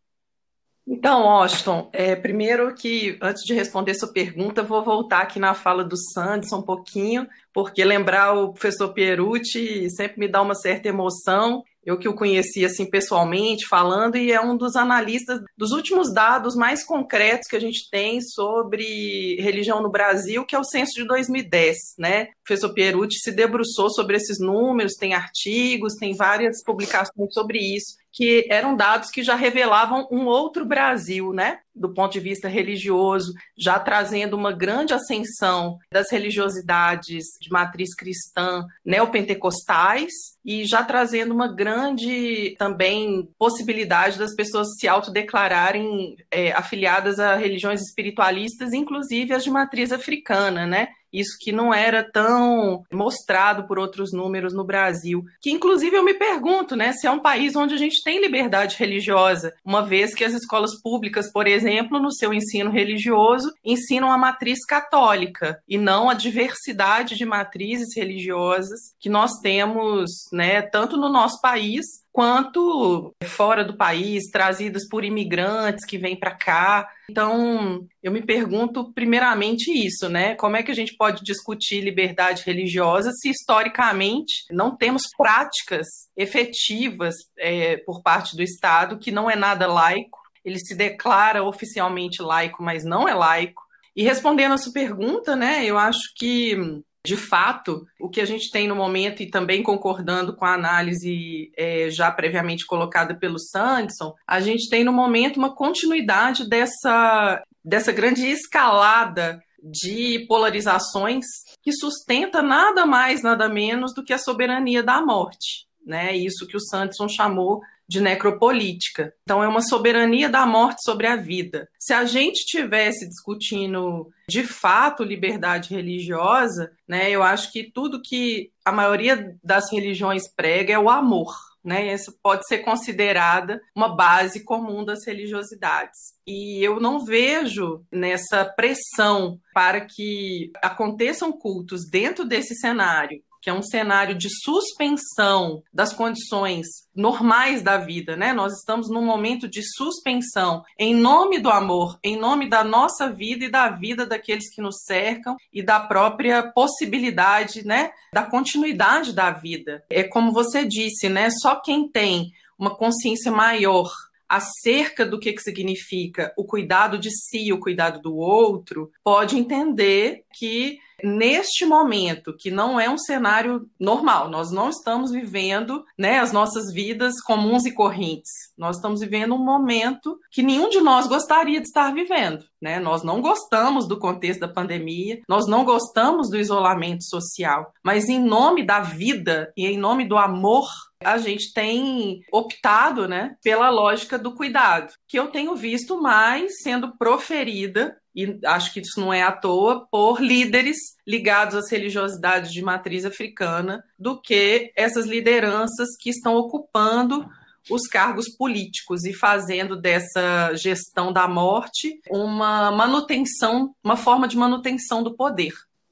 Então, 0.88 1.30
Austin, 1.30 1.88
é, 1.94 2.16
primeiro 2.16 2.74
que, 2.74 3.18
antes 3.22 3.44
de 3.44 3.54
responder 3.54 3.94
sua 3.94 4.12
pergunta, 4.12 4.64
vou 4.64 4.84
voltar 4.84 5.22
aqui 5.22 5.40
na 5.40 5.54
fala 5.54 5.84
do 5.84 5.96
Sanderson 5.96 6.58
um 6.58 6.64
pouquinho, 6.64 7.28
porque 7.54 7.84
lembrar 7.84 8.34
o 8.34 8.52
professor 8.52 8.92
Pierucci 8.92 9.90
sempre 9.92 10.20
me 10.20 10.28
dá 10.28 10.42
uma 10.42 10.56
certa 10.56 10.90
emoção. 10.90 11.64
Eu 11.84 11.98
que 11.98 12.08
o 12.08 12.16
conheci 12.16 12.64
assim 12.66 12.88
pessoalmente, 12.88 13.68
falando, 13.68 14.16
e 14.16 14.32
é 14.32 14.42
um 14.42 14.56
dos 14.56 14.76
analistas 14.76 15.40
dos 15.58 15.72
últimos 15.72 16.14
dados 16.14 16.56
mais 16.56 16.84
concretos 16.84 17.48
que 17.48 17.56
a 17.56 17.60
gente 17.60 17.90
tem 17.90 18.22
sobre 18.22 19.38
religião 19.40 19.82
no 19.82 19.90
Brasil, 19.90 20.46
que 20.46 20.56
é 20.56 20.60
o 20.60 20.64
censo 20.64 20.94
de 20.94 21.08
2010, 21.08 21.78
né? 21.98 22.24
O 22.24 22.28
professor 22.46 22.74
Pierucci 22.74 23.20
se 23.20 23.32
debruçou 23.32 23.90
sobre 23.90 24.18
esses 24.18 24.40
números, 24.40 24.94
tem 24.94 25.14
artigos, 25.14 25.96
tem 25.96 26.16
várias 26.16 26.64
publicações 26.64 27.34
sobre 27.34 27.60
isso 27.60 28.01
que 28.12 28.46
eram 28.50 28.76
dados 28.76 29.10
que 29.10 29.24
já 29.24 29.36
revelavam 29.36 30.08
um 30.12 30.26
outro 30.26 30.66
Brasil, 30.66 31.32
né? 31.32 31.60
Do 31.74 31.94
ponto 31.94 32.12
de 32.12 32.20
vista 32.20 32.50
religioso, 32.50 33.34
já 33.58 33.80
trazendo 33.80 34.36
uma 34.36 34.52
grande 34.52 34.94
ascensão 34.94 35.78
das 35.92 36.12
religiosidades 36.12 37.24
de 37.40 37.50
matriz 37.50 37.96
cristã 37.96 38.66
neopentecostais 38.84 40.12
e 40.44 40.66
já 40.66 40.84
trazendo 40.84 41.34
uma 41.34 41.48
grande 41.48 42.56
também 42.60 43.30
possibilidade 43.40 44.20
das 44.20 44.36
pessoas 44.36 44.68
se 44.78 44.88
autodeclararem 44.88 46.18
é, 46.30 46.52
afiliadas 46.52 47.20
a 47.20 47.36
religiões 47.36 47.82
espiritualistas, 47.82 48.74
inclusive 48.74 49.34
as 49.34 49.44
de 49.44 49.50
matriz 49.50 49.94
africana, 49.94 50.68
né? 50.68 50.90
Isso 51.12 51.38
que 51.40 51.52
não 51.52 51.74
era 51.74 52.04
tão 52.04 52.84
mostrado 52.92 53.66
por 53.68 53.80
outros 53.80 54.12
números 54.12 54.54
no 54.54 54.64
Brasil. 54.64 55.24
Que 55.42 55.52
inclusive 55.52 55.96
eu 55.96 56.04
me 56.04 56.14
pergunto, 56.14 56.76
né, 56.76 56.94
se 56.94 57.08
é 57.08 57.12
um 57.12 57.20
país 57.20 57.56
onde 57.56 57.74
a 57.74 57.78
gente 57.78 58.04
tem 58.04 58.22
liberdade 58.22 58.76
religiosa, 58.78 59.54
uma 59.64 59.82
vez 59.82 60.14
que 60.14 60.24
as 60.24 60.34
escolas 60.34 60.80
públicas, 60.82 61.32
por 61.32 61.48
exemplo, 61.48 62.00
no 62.00 62.12
seu 62.12 62.34
ensino 62.34 62.70
religioso, 62.70 63.54
ensinam 63.64 64.12
a 64.12 64.18
matriz 64.18 64.66
católica 64.66 65.62
e 65.68 65.78
não 65.78 66.10
a 66.10 66.14
diversidade 66.14 67.16
de 67.16 67.26
matrizes 67.26 67.96
religiosas 67.96 68.80
que 69.00 69.10
nós 69.10 69.40
temos, 69.42 70.12
né, 70.32 70.62
tanto 70.62 70.98
no 70.98 71.10
nosso 71.10 71.42
país 71.42 71.86
quanto 72.12 73.16
fora 73.24 73.64
do 73.64 73.78
país, 73.78 74.30
trazidas 74.32 74.88
por 74.88 75.04
imigrantes 75.04 75.86
que 75.86 75.98
vêm 75.98 76.16
para 76.16 76.36
cá. 76.36 76.90
Então, 77.10 77.88
eu 78.04 78.12
me 78.12 78.22
pergunto 78.22 78.92
primeiramente 78.94 79.72
isso, 79.72 80.10
né? 80.10 80.36
Como 80.36 80.58
é 80.58 80.64
que 80.64 80.72
a 80.72 80.76
gente 80.76 80.96
pode 80.98 81.24
discutir 81.24 81.82
liberdade 81.82 82.44
religiosa 82.46 83.12
se 83.14 83.30
historicamente 83.30 84.46
não 84.52 84.76
temos 84.76 85.04
práticas 85.18 85.88
efetivas 86.16 87.16
é, 87.38 87.78
por 87.78 88.02
parte 88.02 88.36
do 88.36 88.44
Estado 88.44 89.00
que 89.00 89.12
não 89.12 89.30
é 89.30 89.36
nada 89.36 89.68
laico? 89.68 90.20
Ele 90.44 90.60
se 90.60 90.76
declara 90.76 91.44
oficialmente 91.44 92.22
laico, 92.22 92.64
mas 92.64 92.84
não 92.84 93.08
é 93.08 93.14
laico. 93.14 93.62
E 93.96 94.04
respondendo 94.04 94.54
a 94.54 94.58
sua 94.58 94.74
pergunta, 94.74 95.36
né, 95.36 95.66
eu 95.66 95.78
acho 95.78 96.14
que 96.16 96.58
de 97.06 97.18
fato, 97.18 97.86
o 98.00 98.10
que 98.10 98.22
a 98.22 98.26
gente 98.26 98.52
tem 98.52 98.68
no 98.68 98.76
momento, 98.76 99.24
e 99.24 99.30
também 99.30 99.64
concordando 99.64 100.36
com 100.36 100.46
a 100.46 100.54
análise 100.54 101.52
é, 101.58 101.90
já 101.90 102.12
previamente 102.12 102.66
colocada 102.66 103.16
pelo 103.16 103.40
Sandson, 103.40 104.14
a 104.28 104.40
gente 104.40 104.70
tem 104.70 104.84
no 104.84 104.94
momento 104.94 105.38
uma 105.38 105.56
continuidade 105.56 106.48
dessa, 106.48 107.42
dessa 107.64 107.92
grande 107.92 108.28
escalada 108.28 109.42
de 109.64 110.26
polarizações 110.28 111.26
que 111.62 111.72
sustenta 111.72 112.42
nada 112.42 112.86
mais, 112.86 113.22
nada 113.22 113.50
menos 113.50 113.94
do 113.94 114.04
que 114.04 114.14
a 114.14 114.18
soberania 114.18 114.84
da 114.84 115.02
morte. 115.02 115.68
Né? 115.86 116.16
Isso 116.16 116.48
que 116.48 116.58
o 116.58 116.62
Sanderson 116.62 117.08
chamou 117.08 117.62
de 117.92 118.00
necropolítica. 118.00 119.14
Então, 119.24 119.44
é 119.44 119.48
uma 119.50 119.62
soberania 119.62 120.30
da 120.30 120.46
morte 120.46 120.82
sobre 120.82 121.08
a 121.08 121.18
vida. 121.18 121.68
Se 121.78 121.94
a 121.94 122.06
gente 122.06 122.46
tivesse 122.46 123.06
discutindo 123.06 124.10
de 124.30 124.46
fato 124.46 125.04
liberdade 125.04 125.76
religiosa, 125.76 126.72
né, 126.88 127.12
eu 127.12 127.22
acho 127.22 127.52
que 127.52 127.70
tudo 127.70 128.02
que 128.02 128.50
a 128.64 128.72
maioria 128.72 129.36
das 129.44 129.70
religiões 129.70 130.24
prega 130.34 130.74
é 130.74 130.80
o 130.80 130.90
amor. 130.90 131.36
Né, 131.64 131.94
isso 131.94 132.18
pode 132.24 132.48
ser 132.48 132.60
considerada 132.60 133.62
uma 133.76 133.94
base 133.94 134.44
comum 134.46 134.86
das 134.86 135.06
religiosidades. 135.06 136.00
E 136.26 136.64
eu 136.64 136.80
não 136.80 137.04
vejo 137.04 137.86
nessa 137.92 138.46
pressão 138.46 139.38
para 139.54 139.82
que 139.82 140.50
aconteçam 140.64 141.32
cultos 141.32 141.88
dentro 141.88 142.26
desse 142.26 142.56
cenário 142.56 143.22
que 143.42 143.50
é 143.50 143.54
um 143.54 143.64
cenário 143.64 144.16
de 144.16 144.30
suspensão 144.30 145.64
das 145.74 145.92
condições 145.92 146.68
normais 146.96 147.62
da 147.62 147.78
vida, 147.78 148.16
né? 148.16 148.34
Nós 148.34 148.54
estamos 148.54 148.90
num 148.90 149.04
momento 149.04 149.48
de 149.48 149.62
suspensão 149.76 150.64
em 150.78 150.94
nome 150.94 151.40
do 151.40 151.50
amor, 151.50 151.98
em 152.04 152.18
nome 152.18 152.48
da 152.48 152.64
nossa 152.64 153.12
vida 153.12 153.46
e 153.46 153.52
da 153.52 153.70
vida 153.70 154.06
daqueles 154.06 154.54
que 154.54 154.62
nos 154.62 154.84
cercam 154.86 155.36
e 155.52 155.64
da 155.64 155.80
própria 155.80 156.44
possibilidade, 156.44 157.66
né, 157.66 157.92
da 158.14 158.24
continuidade 158.24 159.14
da 159.14 159.32
vida. 159.32 159.84
É 159.90 160.04
como 160.04 160.32
você 160.32 160.66
disse, 160.66 161.10
né? 161.10 161.30
Só 161.42 161.56
quem 161.56 161.90
tem 161.90 162.32
uma 162.60 162.76
consciência 162.76 163.32
maior 163.32 163.90
acerca 164.32 165.06
do 165.06 165.20
que, 165.20 165.34
que 165.34 165.42
significa 165.42 166.34
o 166.38 166.46
cuidado 166.46 166.98
de 166.98 167.10
si, 167.10 167.52
o 167.52 167.60
cuidado 167.60 168.02
do 168.02 168.16
outro, 168.16 168.90
pode 169.04 169.38
entender 169.38 170.24
que 170.34 170.80
neste 171.04 171.66
momento, 171.66 172.36
que 172.38 172.52
não 172.52 172.80
é 172.80 172.90
um 172.90 172.98
cenário 172.98 173.70
normal, 173.80 174.30
nós 174.30 174.52
não 174.52 174.70
estamos 174.70 175.12
vivendo 175.12 175.84
né, 175.98 176.20
as 176.20 176.32
nossas 176.32 176.72
vidas 176.74 177.22
comuns 177.22 177.66
e 177.66 177.74
correntes. 177.74 178.32
Nós 178.58 178.76
estamos 178.76 179.02
vivendo 179.02 179.36
um 179.36 179.44
momento 179.44 180.20
que 180.32 180.44
nenhum 180.44 180.70
de 180.70 180.80
nós 180.82 181.08
gostaria 181.08 181.60
de 181.60 181.68
estar 181.68 181.94
vivendo. 181.94 182.44
Né? 182.62 182.80
Nós 182.80 183.04
não 183.04 183.22
gostamos 183.22 183.88
do 183.88 183.98
contexto 183.98 184.42
da 184.42 184.48
pandemia, 184.48 185.20
nós 185.28 185.48
não 185.48 185.66
gostamos 185.66 186.30
do 186.30 186.38
isolamento 186.38 187.04
social, 187.04 187.74
mas 187.84 188.08
em 188.08 188.20
nome 188.20 188.64
da 188.64 188.80
vida 188.80 189.52
e 189.58 189.66
em 189.66 189.78
nome 189.78 190.06
do 190.06 190.18
amor 190.18 190.68
a 191.04 191.18
gente 191.18 191.52
tem 191.54 192.22
optado 192.32 193.08
né, 193.08 193.36
pela 193.44 193.70
lógica 193.70 194.18
do 194.18 194.36
cuidado, 194.36 194.94
que 195.12 195.20
eu 195.20 195.28
tenho 195.28 195.54
visto 195.58 196.02
mais 196.02 196.62
sendo 196.64 196.96
proferida, 196.96 197.98
e 198.16 198.40
acho 198.46 198.74
que 198.74 198.80
isso 198.80 198.98
não 198.98 199.14
é 199.14 199.22
à 199.22 199.30
toa, 199.30 199.86
por 199.92 200.22
líderes 200.22 200.78
ligados 201.06 201.54
às 201.54 201.70
religiosidades 201.70 202.50
de 202.50 202.62
matriz 202.62 203.04
africana, 203.04 203.84
do 204.00 204.22
que 204.22 204.72
essas 204.74 205.06
lideranças 205.06 205.90
que 206.00 206.10
estão 206.10 206.36
ocupando 206.38 207.28
os 207.70 207.88
cargos 207.88 208.30
políticos 208.30 209.04
e 209.04 209.12
fazendo 209.12 209.76
dessa 209.76 210.54
gestão 210.56 211.12
da 211.12 211.28
morte 211.28 212.00
uma 212.10 212.72
manutenção, 212.72 213.76
uma 213.84 213.98
forma 213.98 214.30
de 214.30 214.38
manutenção 214.38 215.04
do 215.04 215.14
poder. 215.14 215.52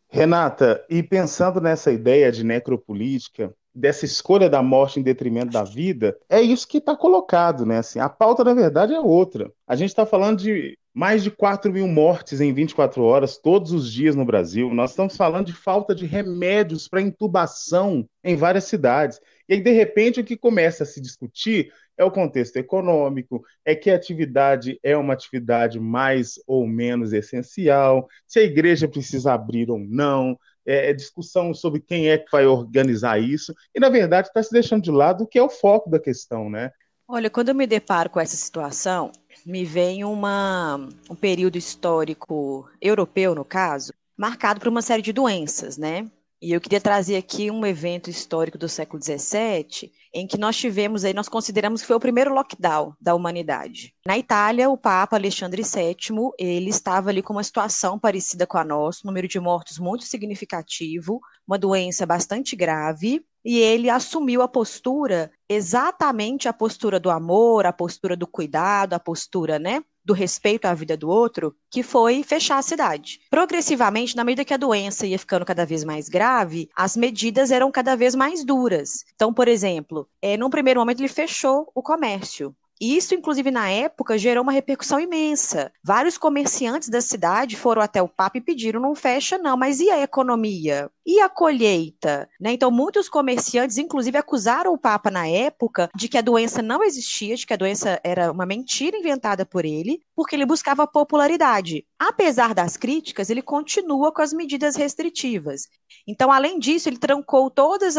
Renata, 0.09 0.81
e 0.89 1.03
pensando 1.03 1.59
nessa 1.59 1.91
ideia 1.91 2.31
de 2.31 2.45
necropolítica, 2.45 3.53
dessa 3.79 4.05
escolha 4.05 4.49
da 4.49 4.61
morte 4.61 4.99
em 4.99 5.03
detrimento 5.03 5.51
da 5.51 5.63
vida, 5.63 6.17
é 6.27 6.41
isso 6.41 6.67
que 6.67 6.77
está 6.79 6.95
colocado, 6.95 7.65
né? 7.65 7.77
Assim, 7.77 7.99
a 7.99 8.09
pauta, 8.09 8.43
na 8.43 8.53
verdade, 8.53 8.93
é 8.93 8.99
outra. 8.99 9.51
A 9.65 9.75
gente 9.75 9.89
está 9.89 10.05
falando 10.05 10.39
de 10.39 10.77
mais 10.93 11.23
de 11.23 11.31
4 11.31 11.71
mil 11.71 11.87
mortes 11.87 12.41
em 12.41 12.51
24 12.51 13.01
horas, 13.03 13.37
todos 13.37 13.71
os 13.71 13.91
dias 13.91 14.15
no 14.15 14.25
Brasil. 14.25 14.73
Nós 14.73 14.89
estamos 14.89 15.15
falando 15.15 15.45
de 15.45 15.53
falta 15.53 15.95
de 15.95 16.05
remédios 16.05 16.87
para 16.87 17.01
intubação 17.01 18.05
em 18.23 18.35
várias 18.35 18.65
cidades. 18.65 19.19
E 19.47 19.53
aí, 19.53 19.61
de 19.61 19.71
repente, 19.71 20.19
o 20.19 20.23
que 20.23 20.35
começa 20.35 20.83
a 20.83 20.85
se 20.85 20.99
discutir 20.99 21.71
é 21.97 22.03
o 22.03 22.11
contexto 22.11 22.55
econômico, 22.57 23.43
é 23.65 23.75
que 23.75 23.91
a 23.91 23.95
atividade 23.95 24.79
é 24.81 24.95
uma 24.95 25.13
atividade 25.13 25.79
mais 25.79 26.35
ou 26.47 26.65
menos 26.65 27.11
essencial, 27.11 28.07
se 28.25 28.39
a 28.39 28.43
igreja 28.43 28.87
precisa 28.87 29.33
abrir 29.33 29.69
ou 29.69 29.77
não, 29.77 30.39
é, 30.69 30.91
é, 30.91 30.93
discussão 30.93 31.51
sobre 31.51 31.81
quem 31.81 32.09
é 32.09 32.17
que 32.19 32.31
vai 32.31 32.45
organizar 32.45 33.19
isso, 33.19 33.55
e 33.73 33.79
na 33.79 33.89
verdade 33.89 34.27
está 34.27 34.43
se 34.43 34.51
deixando 34.51 34.83
de 34.83 34.91
lado 34.91 35.23
o 35.23 35.27
que 35.27 35.39
é 35.39 35.41
o 35.41 35.49
foco 35.49 35.89
da 35.89 35.99
questão, 35.99 36.47
né? 36.47 36.71
Olha, 37.07 37.27
quando 37.27 37.49
eu 37.49 37.55
me 37.55 37.65
deparo 37.65 38.07
com 38.07 38.19
essa 38.19 38.35
situação, 38.35 39.11
me 39.43 39.65
vem 39.65 40.03
uma, 40.03 40.75
um 41.09 41.15
período 41.15 41.57
histórico 41.57 42.69
europeu, 42.79 43.33
no 43.33 43.43
caso, 43.43 43.91
marcado 44.15 44.59
por 44.59 44.69
uma 44.69 44.83
série 44.83 45.01
de 45.01 45.11
doenças, 45.11 45.75
né? 45.75 46.05
E 46.41 46.53
eu 46.53 46.61
queria 46.61 46.79
trazer 46.79 47.17
aqui 47.17 47.51
um 47.51 47.65
evento 47.65 48.09
histórico 48.09 48.57
do 48.57 48.69
século 48.69 49.03
XVII, 49.03 49.91
em 50.13 50.25
que 50.25 50.37
nós 50.37 50.55
tivemos 50.55 51.03
aí, 51.03 51.13
nós 51.13 51.27
consideramos 51.27 51.81
que 51.81 51.87
foi 51.87 51.97
o 51.97 51.99
primeiro 51.99 52.33
lockdown 52.33 52.93
da 52.99 53.13
humanidade. 53.13 53.93
Na 54.05 54.17
Itália, 54.17 54.69
o 54.69 54.77
Papa 54.77 55.17
Alexandre 55.17 55.61
VII, 55.63 56.31
ele 56.39 56.69
estava 56.69 57.09
ali 57.09 57.21
com 57.21 57.33
uma 57.33 57.43
situação 57.43 57.99
parecida 57.99 58.47
com 58.47 58.57
a 58.57 58.63
nossa, 58.63 59.01
um 59.03 59.07
número 59.07 59.27
de 59.27 59.37
mortos 59.37 59.77
muito 59.79 60.05
significativo, 60.05 61.19
uma 61.45 61.57
doença 61.57 62.05
bastante 62.05 62.55
grave, 62.55 63.21
e 63.43 63.57
ele 63.57 63.89
assumiu 63.89 64.41
a 64.41 64.47
postura, 64.47 65.31
exatamente 65.47 66.47
a 66.47 66.53
postura 66.53 67.01
do 67.01 67.09
amor, 67.09 67.65
a 67.65 67.73
postura 67.73 68.15
do 68.15 68.27
cuidado, 68.27 68.93
a 68.93 68.99
postura, 68.99 69.59
né, 69.59 69.83
do 70.09 70.13
respeito 70.13 70.65
à 70.65 70.73
vida 70.73 70.97
do 70.97 71.07
outro, 71.07 71.55
que 71.69 71.83
foi 71.83 72.23
fechar 72.23 72.57
a 72.57 72.63
cidade. 72.63 73.21
Progressivamente, 73.29 74.15
na 74.15 74.23
medida 74.23 74.43
que 74.43 74.55
a 74.55 74.57
doença 74.57 75.05
ia 75.05 75.19
ficando 75.19 75.45
cada 75.45 75.67
vez 75.67 75.83
mais 75.83 76.09
grave, 76.09 76.67
as 76.75 76.97
medidas 76.97 77.51
eram 77.51 77.71
cada 77.71 77.95
vez 77.95 78.15
mais 78.15 78.43
duras. 78.43 79.05
Então, 79.13 79.31
por 79.31 79.47
exemplo, 79.47 80.09
é, 80.19 80.35
num 80.35 80.49
primeiro 80.49 80.79
momento 80.79 80.99
ele 81.01 81.07
fechou 81.07 81.71
o 81.75 81.83
comércio. 81.83 82.55
Isso, 82.79 83.13
inclusive, 83.13 83.51
na 83.51 83.69
época, 83.69 84.17
gerou 84.17 84.41
uma 84.41 84.53
repercussão 84.53 84.99
imensa. 84.99 85.71
Vários 85.83 86.17
comerciantes 86.17 86.87
da 86.87 87.01
cidade 87.01 87.57
foram 87.57 87.81
até 87.81 88.01
o 88.01 88.07
Papa 88.07 88.37
e 88.37 88.41
pediram: 88.41 88.79
não 88.79 88.95
fecha, 88.95 89.37
não, 89.37 89.57
mas 89.57 89.79
e 89.79 89.89
a 89.89 90.01
economia? 90.01 90.89
E 91.05 91.19
a 91.19 91.27
colheita? 91.27 92.29
Né? 92.39 92.53
Então, 92.53 92.71
muitos 92.71 93.09
comerciantes, 93.09 93.77
inclusive, 93.77 94.17
acusaram 94.17 94.73
o 94.73 94.77
Papa 94.77 95.11
na 95.11 95.27
época 95.27 95.89
de 95.95 96.07
que 96.07 96.17
a 96.17 96.21
doença 96.21 96.61
não 96.61 96.83
existia, 96.83 97.35
de 97.35 97.45
que 97.45 97.53
a 97.53 97.57
doença 97.57 97.99
era 98.03 98.31
uma 98.31 98.45
mentira 98.45 98.95
inventada 98.95 99.45
por 99.45 99.65
ele, 99.65 100.01
porque 100.15 100.35
ele 100.35 100.45
buscava 100.45 100.87
popularidade. 100.87 101.85
Apesar 101.97 102.53
das 102.53 102.77
críticas, 102.77 103.29
ele 103.29 103.41
continua 103.41 104.11
com 104.11 104.21
as 104.21 104.31
medidas 104.31 104.75
restritivas. 104.75 105.67
Então, 106.07 106.31
além 106.31 106.59
disso, 106.59 106.87
ele 106.87 106.97
trancou 106.97 107.49
todos 107.49 107.95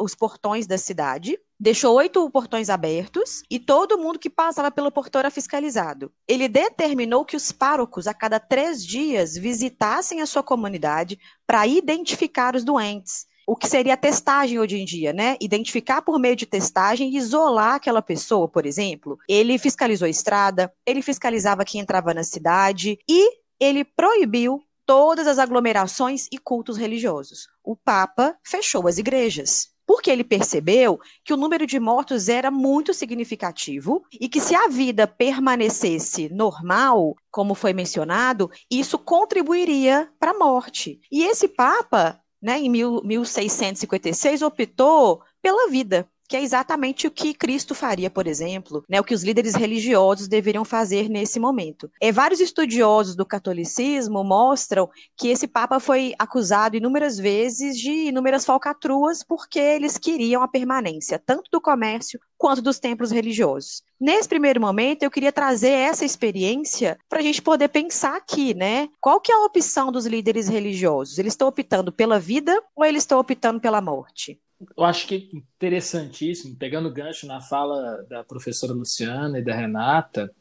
os 0.00 0.14
portões 0.14 0.66
da 0.66 0.78
cidade, 0.78 1.38
deixou 1.64 1.96
oito 1.96 2.28
portões 2.28 2.68
abertos 2.68 3.42
e 3.50 3.58
todo 3.58 3.96
mundo 3.96 4.18
que 4.18 4.28
passava 4.28 4.70
pelo 4.70 4.92
portão 4.92 5.18
era 5.18 5.30
fiscalizado. 5.30 6.12
Ele 6.28 6.46
determinou 6.46 7.24
que 7.24 7.36
os 7.36 7.50
párocos, 7.50 8.06
a 8.06 8.12
cada 8.12 8.38
três 8.38 8.84
dias, 8.84 9.34
visitassem 9.34 10.20
a 10.20 10.26
sua 10.26 10.42
comunidade 10.42 11.18
para 11.46 11.66
identificar 11.66 12.54
os 12.54 12.64
doentes. 12.64 13.26
O 13.46 13.56
que 13.56 13.66
seria 13.66 13.94
a 13.94 13.96
testagem 13.96 14.58
hoje 14.58 14.76
em 14.76 14.84
dia, 14.84 15.14
né? 15.14 15.38
Identificar 15.40 16.02
por 16.02 16.18
meio 16.18 16.36
de 16.36 16.44
testagem 16.44 17.08
e 17.08 17.16
isolar 17.16 17.76
aquela 17.76 18.02
pessoa, 18.02 18.46
por 18.46 18.66
exemplo. 18.66 19.18
Ele 19.26 19.56
fiscalizou 19.56 20.04
a 20.04 20.10
estrada, 20.10 20.70
ele 20.84 21.00
fiscalizava 21.00 21.64
quem 21.64 21.80
entrava 21.80 22.12
na 22.12 22.24
cidade 22.24 22.98
e 23.08 23.38
ele 23.58 23.84
proibiu 23.84 24.62
todas 24.84 25.26
as 25.26 25.38
aglomerações 25.38 26.28
e 26.30 26.36
cultos 26.36 26.76
religiosos. 26.76 27.48
O 27.62 27.74
Papa 27.74 28.36
fechou 28.44 28.86
as 28.86 28.98
igrejas 28.98 29.73
porque 29.86 30.10
ele 30.10 30.24
percebeu 30.24 30.98
que 31.24 31.32
o 31.32 31.36
número 31.36 31.66
de 31.66 31.78
mortos 31.78 32.28
era 32.28 32.50
muito 32.50 32.94
significativo 32.94 34.04
e 34.12 34.28
que 34.28 34.40
se 34.40 34.54
a 34.54 34.68
vida 34.68 35.06
permanecesse 35.06 36.28
normal, 36.30 37.14
como 37.30 37.54
foi 37.54 37.72
mencionado, 37.72 38.50
isso 38.70 38.98
contribuiria 38.98 40.10
para 40.18 40.32
a 40.32 40.38
morte. 40.38 41.00
E 41.10 41.24
esse 41.24 41.48
Papa, 41.48 42.20
né, 42.40 42.58
em 42.58 42.70
1656, 42.70 44.42
optou 44.42 45.22
pela 45.42 45.68
vida 45.68 46.08
que 46.28 46.36
é 46.36 46.42
exatamente 46.42 47.06
o 47.06 47.10
que 47.10 47.34
Cristo 47.34 47.74
faria, 47.74 48.10
por 48.10 48.26
exemplo, 48.26 48.84
né, 48.88 49.00
o 49.00 49.04
que 49.04 49.14
os 49.14 49.22
líderes 49.22 49.54
religiosos 49.54 50.28
deveriam 50.28 50.64
fazer 50.64 51.08
nesse 51.08 51.38
momento. 51.38 51.90
É, 52.00 52.10
vários 52.10 52.40
estudiosos 52.40 53.14
do 53.14 53.26
catolicismo 53.26 54.24
mostram 54.24 54.88
que 55.16 55.28
esse 55.28 55.46
Papa 55.46 55.78
foi 55.78 56.14
acusado 56.18 56.76
inúmeras 56.76 57.18
vezes 57.18 57.78
de 57.78 58.08
inúmeras 58.08 58.44
falcatruas 58.44 59.22
porque 59.22 59.58
eles 59.58 59.98
queriam 59.98 60.42
a 60.42 60.48
permanência 60.48 61.18
tanto 61.18 61.50
do 61.50 61.60
comércio 61.60 62.20
quanto 62.36 62.60
dos 62.60 62.78
templos 62.78 63.10
religiosos. 63.10 63.82
Nesse 64.00 64.28
primeiro 64.28 64.60
momento, 64.60 65.02
eu 65.02 65.10
queria 65.10 65.32
trazer 65.32 65.70
essa 65.70 66.04
experiência 66.04 66.98
para 67.08 67.20
a 67.20 67.22
gente 67.22 67.40
poder 67.40 67.68
pensar 67.68 68.16
aqui, 68.16 68.52
né? 68.52 68.88
Qual 69.00 69.20
que 69.20 69.32
é 69.32 69.34
a 69.34 69.44
opção 69.44 69.90
dos 69.90 70.04
líderes 70.04 70.48
religiosos? 70.48 71.18
Eles 71.18 71.32
estão 71.32 71.48
optando 71.48 71.90
pela 71.90 72.18
vida 72.18 72.62
ou 72.76 72.84
eles 72.84 73.02
estão 73.02 73.18
optando 73.18 73.60
pela 73.60 73.80
morte? 73.80 74.38
Eu 74.76 74.84
acho 74.84 75.06
que 75.06 75.28
interessantíssimo, 75.32 76.56
pegando 76.56 76.92
gancho 76.92 77.26
na 77.26 77.40
fala 77.40 78.02
da 78.08 78.24
professora 78.24 78.72
Luciana 78.72 79.38
e 79.38 79.44
da 79.44 79.54
Renata, 79.54 80.32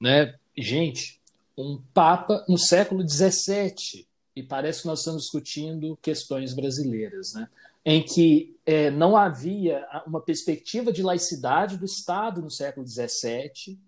né? 0.00 0.34
Gente, 0.56 1.20
um 1.56 1.80
Papa 1.92 2.44
no 2.48 2.58
século 2.58 3.06
XVII, 3.08 4.06
e 4.34 4.42
parece 4.42 4.82
que 4.82 4.88
nós 4.88 5.00
estamos 5.00 5.22
discutindo 5.22 5.98
questões 6.02 6.54
brasileiras, 6.54 7.34
né? 7.34 7.48
Em 7.84 8.02
que 8.02 8.56
é, 8.64 8.90
não 8.90 9.16
havia 9.16 9.86
uma 10.06 10.20
perspectiva 10.20 10.92
de 10.92 11.02
laicidade 11.02 11.76
do 11.76 11.84
Estado 11.84 12.42
no 12.42 12.50
século 12.50 12.86
XVII, 12.86 13.78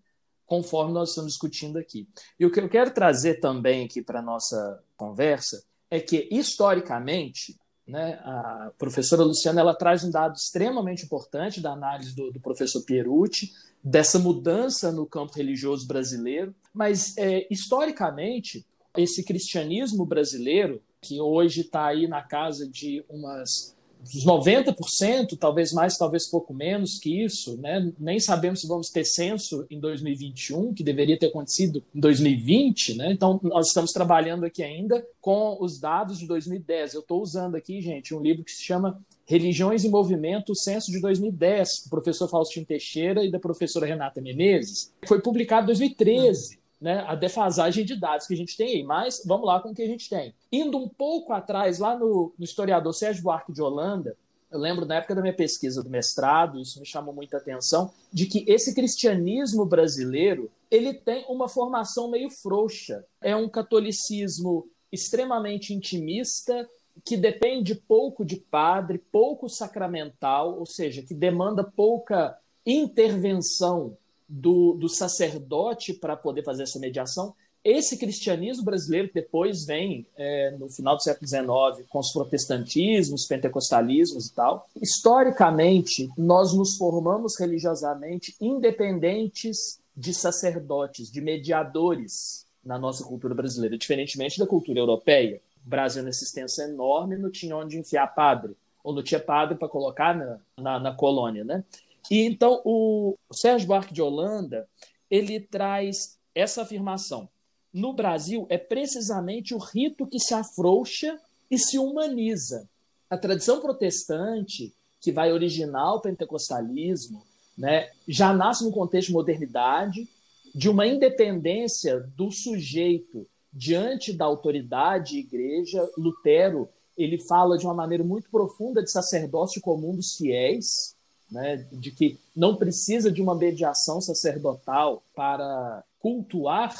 conforme 0.47 0.93
nós 0.93 1.11
estamos 1.11 1.33
discutindo 1.33 1.79
aqui. 1.79 2.09
E 2.39 2.45
o 2.45 2.51
que 2.51 2.61
eu 2.61 2.69
quero 2.69 2.93
trazer 2.93 3.41
também 3.41 3.85
aqui 3.85 4.03
para 4.03 4.19
a 4.19 4.23
nossa 4.23 4.83
conversa 4.97 5.65
é 5.91 6.01
que, 6.01 6.29
historicamente, 6.31 7.59
né? 7.87 8.21
A 8.25 8.73
professora 8.79 9.23
Luciana 9.23 9.61
ela 9.61 9.75
traz 9.75 10.05
um 10.05 10.11
dado 10.11 10.37
extremamente 10.37 11.05
importante 11.05 11.61
da 11.61 11.73
análise 11.73 12.15
do, 12.15 12.31
do 12.31 12.41
professor 12.41 12.83
Pierucci, 12.83 13.53
dessa 13.83 14.19
mudança 14.19 14.93
no 14.93 15.07
campo 15.07 15.33
religioso 15.35 15.87
brasileiro, 15.87 16.55
mas 16.73 17.17
é, 17.19 17.47
historicamente, 17.51 18.65
esse 18.97 19.25
cristianismo 19.25 20.07
brasileiro, 20.07 20.81
que 21.01 21.21
hoje 21.21 21.63
está 21.63 21.87
aí 21.87 22.07
na 22.07 22.23
casa 22.23 22.69
de 22.69 23.05
umas 23.09 23.75
dos 24.03 24.25
90%, 24.25 25.39
talvez 25.39 25.73
mais, 25.73 25.97
talvez 25.97 26.29
pouco 26.29 26.53
menos 26.53 26.99
que 26.99 27.25
isso, 27.25 27.57
né? 27.59 27.93
nem 27.99 28.19
sabemos 28.19 28.61
se 28.61 28.67
vamos 28.67 28.91
ter 28.91 29.05
censo 29.05 29.65
em 29.71 29.79
2021, 29.79 30.75
que 30.75 30.83
deveria 30.83 31.19
ter 31.19 31.27
acontecido 31.27 31.83
em 31.95 32.01
2020, 32.01 32.97
né? 32.97 33.13
então 33.13 33.39
nós 33.43 33.69
estamos 33.69 33.93
trabalhando 33.93 34.45
aqui 34.45 34.63
ainda 34.63 35.05
com 35.21 35.57
os 35.61 35.79
dados 35.79 36.19
de 36.19 36.27
2010. 36.27 36.95
Eu 36.95 37.01
estou 37.01 37.23
usando 37.23 37.55
aqui, 37.55 37.81
gente, 37.81 38.15
um 38.15 38.21
livro 38.21 38.45
que 38.45 38.51
se 38.51 38.63
chama 38.63 39.01
Religiões 39.25 39.85
em 39.85 39.89
Movimento, 39.91 40.55
Censo 40.55 40.91
de 40.91 41.01
2010, 41.01 41.85
do 41.85 41.91
professor 41.91 42.29
Faustinho 42.29 42.67
Teixeira 42.67 43.25
e 43.25 43.31
da 43.31 43.39
professora 43.39 43.87
Renata 43.87 44.21
Menezes, 44.21 44.93
foi 45.07 45.21
publicado 45.21 45.65
em 45.65 45.67
2013. 45.67 46.62
Né, 46.83 47.05
a 47.07 47.15
defasagem 47.15 47.85
de 47.85 47.95
dados 47.95 48.27
que 48.27 48.35
a 48.35 48.37
gente 48.37 48.57
tem 48.57 48.77
aí. 48.77 48.83
Mas 48.83 49.23
vamos 49.25 49.47
lá 49.47 49.61
com 49.61 49.71
o 49.71 49.75
que 49.75 49.83
a 49.83 49.87
gente 49.87 50.11
tem. 50.11 50.35
Indo 50.51 50.77
um 50.77 50.89
pouco 50.89 51.33
atrás, 51.33 51.79
lá 51.79 51.97
no, 51.97 52.35
no 52.37 52.45
historiador 52.45 52.93
Sérgio 52.93 53.23
Buarque 53.23 53.53
de 53.53 53.63
Holanda, 53.63 54.17
eu 54.51 54.59
lembro 54.59 54.85
na 54.85 54.97
época 54.97 55.15
da 55.15 55.23
minha 55.23 55.33
pesquisa 55.33 55.83
do 55.83 55.89
mestrado, 55.89 56.61
isso 56.61 56.79
me 56.79 56.85
chamou 56.85 57.15
muita 57.15 57.39
atenção, 57.39 57.91
de 58.13 58.27
que 58.27 58.45
esse 58.47 58.75
cristianismo 58.75 59.65
brasileiro 59.65 60.51
ele 60.71 60.93
tem 60.93 61.25
uma 61.29 61.49
formação 61.49 62.11
meio 62.11 62.29
frouxa. 62.29 63.05
É 63.21 63.35
um 63.35 63.49
catolicismo 63.49 64.69
extremamente 64.91 65.73
intimista, 65.73 66.69
que 67.05 67.17
depende 67.17 67.75
pouco 67.75 68.25
de 68.25 68.37
padre, 68.37 68.99
pouco 68.99 69.49
sacramental, 69.49 70.59
ou 70.59 70.67
seja, 70.67 71.03
que 71.03 71.15
demanda 71.15 71.65
pouca 71.65 72.37
intervenção 72.67 73.97
do, 74.33 74.73
do 74.73 74.89
sacerdote 74.89 75.93
para 75.93 76.17
poder 76.17 76.43
fazer 76.43 76.63
essa 76.63 76.79
mediação. 76.79 77.35
Esse 77.63 77.99
cristianismo 77.99 78.65
brasileiro 78.65 79.09
que 79.09 79.15
depois 79.15 79.67
vem 79.67 80.07
é, 80.17 80.57
no 80.59 80.69
final 80.69 80.97
do 80.97 81.03
século 81.03 81.29
XIX 81.29 81.87
com 81.89 81.99
os 81.99 82.11
protestantismos, 82.13 83.27
pentecostalismos 83.27 84.27
e 84.27 84.35
tal. 84.35 84.67
Historicamente, 84.81 86.09
nós 86.17 86.55
nos 86.55 86.77
formamos 86.77 87.39
religiosamente 87.39 88.35
independentes 88.41 89.79
de 89.95 90.15
sacerdotes, 90.15 91.13
de 91.13 91.21
mediadores 91.21 92.47
na 92.65 92.79
nossa 92.79 93.05
cultura 93.05 93.35
brasileira, 93.35 93.77
diferentemente 93.77 94.39
da 94.39 94.47
cultura 94.47 94.81
europeia. 94.81 95.41
O 95.65 95.69
Brasil, 95.69 96.03
nessa 96.03 96.25
extensão 96.25 96.67
enorme, 96.67 97.17
não 97.17 97.31
tinha 97.31 97.57
onde 97.57 97.79
enfiar 97.79 98.09
padre, 98.09 98.57
ou 98.83 98.95
não 98.95 99.03
tinha 99.03 99.21
padre 99.21 99.57
para 99.57 99.69
colocar 99.69 100.17
na, 100.17 100.39
na, 100.59 100.81
na, 100.81 100.95
colônia. 100.95 101.45
Né? 101.45 101.63
E 102.11 102.23
então 102.23 102.61
o 102.65 103.17
Sérgio 103.33 103.69
Buarque 103.69 103.95
de 103.95 104.03
Holanda 104.03 104.69
ele 105.11 105.41
traz 105.41 106.19
essa 106.35 106.63
afirmação. 106.63 107.29
No 107.73 107.93
Brasil, 107.93 108.47
é 108.51 108.59
precisamente 108.59 109.55
o 109.55 109.59
rito 109.59 110.07
que 110.07 110.19
se 110.19 110.35
afrouxa 110.35 111.19
e 111.51 111.59
se 111.59 111.79
humaniza. 111.79 112.69
A 113.09 113.17
tradição 113.17 113.61
protestante, 113.61 114.75
que 115.01 115.13
vai 115.13 115.33
originar 115.33 115.95
o 115.95 116.01
pentecostalismo, 116.01 117.23
né, 117.57 117.91
já 118.09 118.33
nasce 118.33 118.65
num 118.65 118.71
contexto 118.71 119.09
de 119.09 119.15
modernidade, 119.15 120.09
de 120.55 120.69
uma 120.69 120.87
independência 120.87 122.01
do 122.17 122.31
sujeito 122.31 123.27
diante 123.53 124.13
da 124.13 124.25
autoridade 124.25 125.19
igreja. 125.19 125.89
Lutero 125.97 126.69
ele 126.97 127.19
fala 127.19 127.57
de 127.57 127.65
uma 127.65 127.75
maneira 127.75 128.05
muito 128.05 128.31
profunda 128.31 128.83
de 128.83 128.91
sacerdócio 128.91 129.61
comum 129.61 129.95
dos 129.95 130.15
fiéis, 130.15 130.92
né, 131.33 131.67
de 131.73 131.91
que 131.91 132.19
não 132.37 132.57
precisa 132.57 133.11
de 133.11 133.23
uma 133.23 133.35
mediação 133.35 134.01
sacerdotal 134.01 135.03
para 135.15 135.83
cultuar 135.99 136.75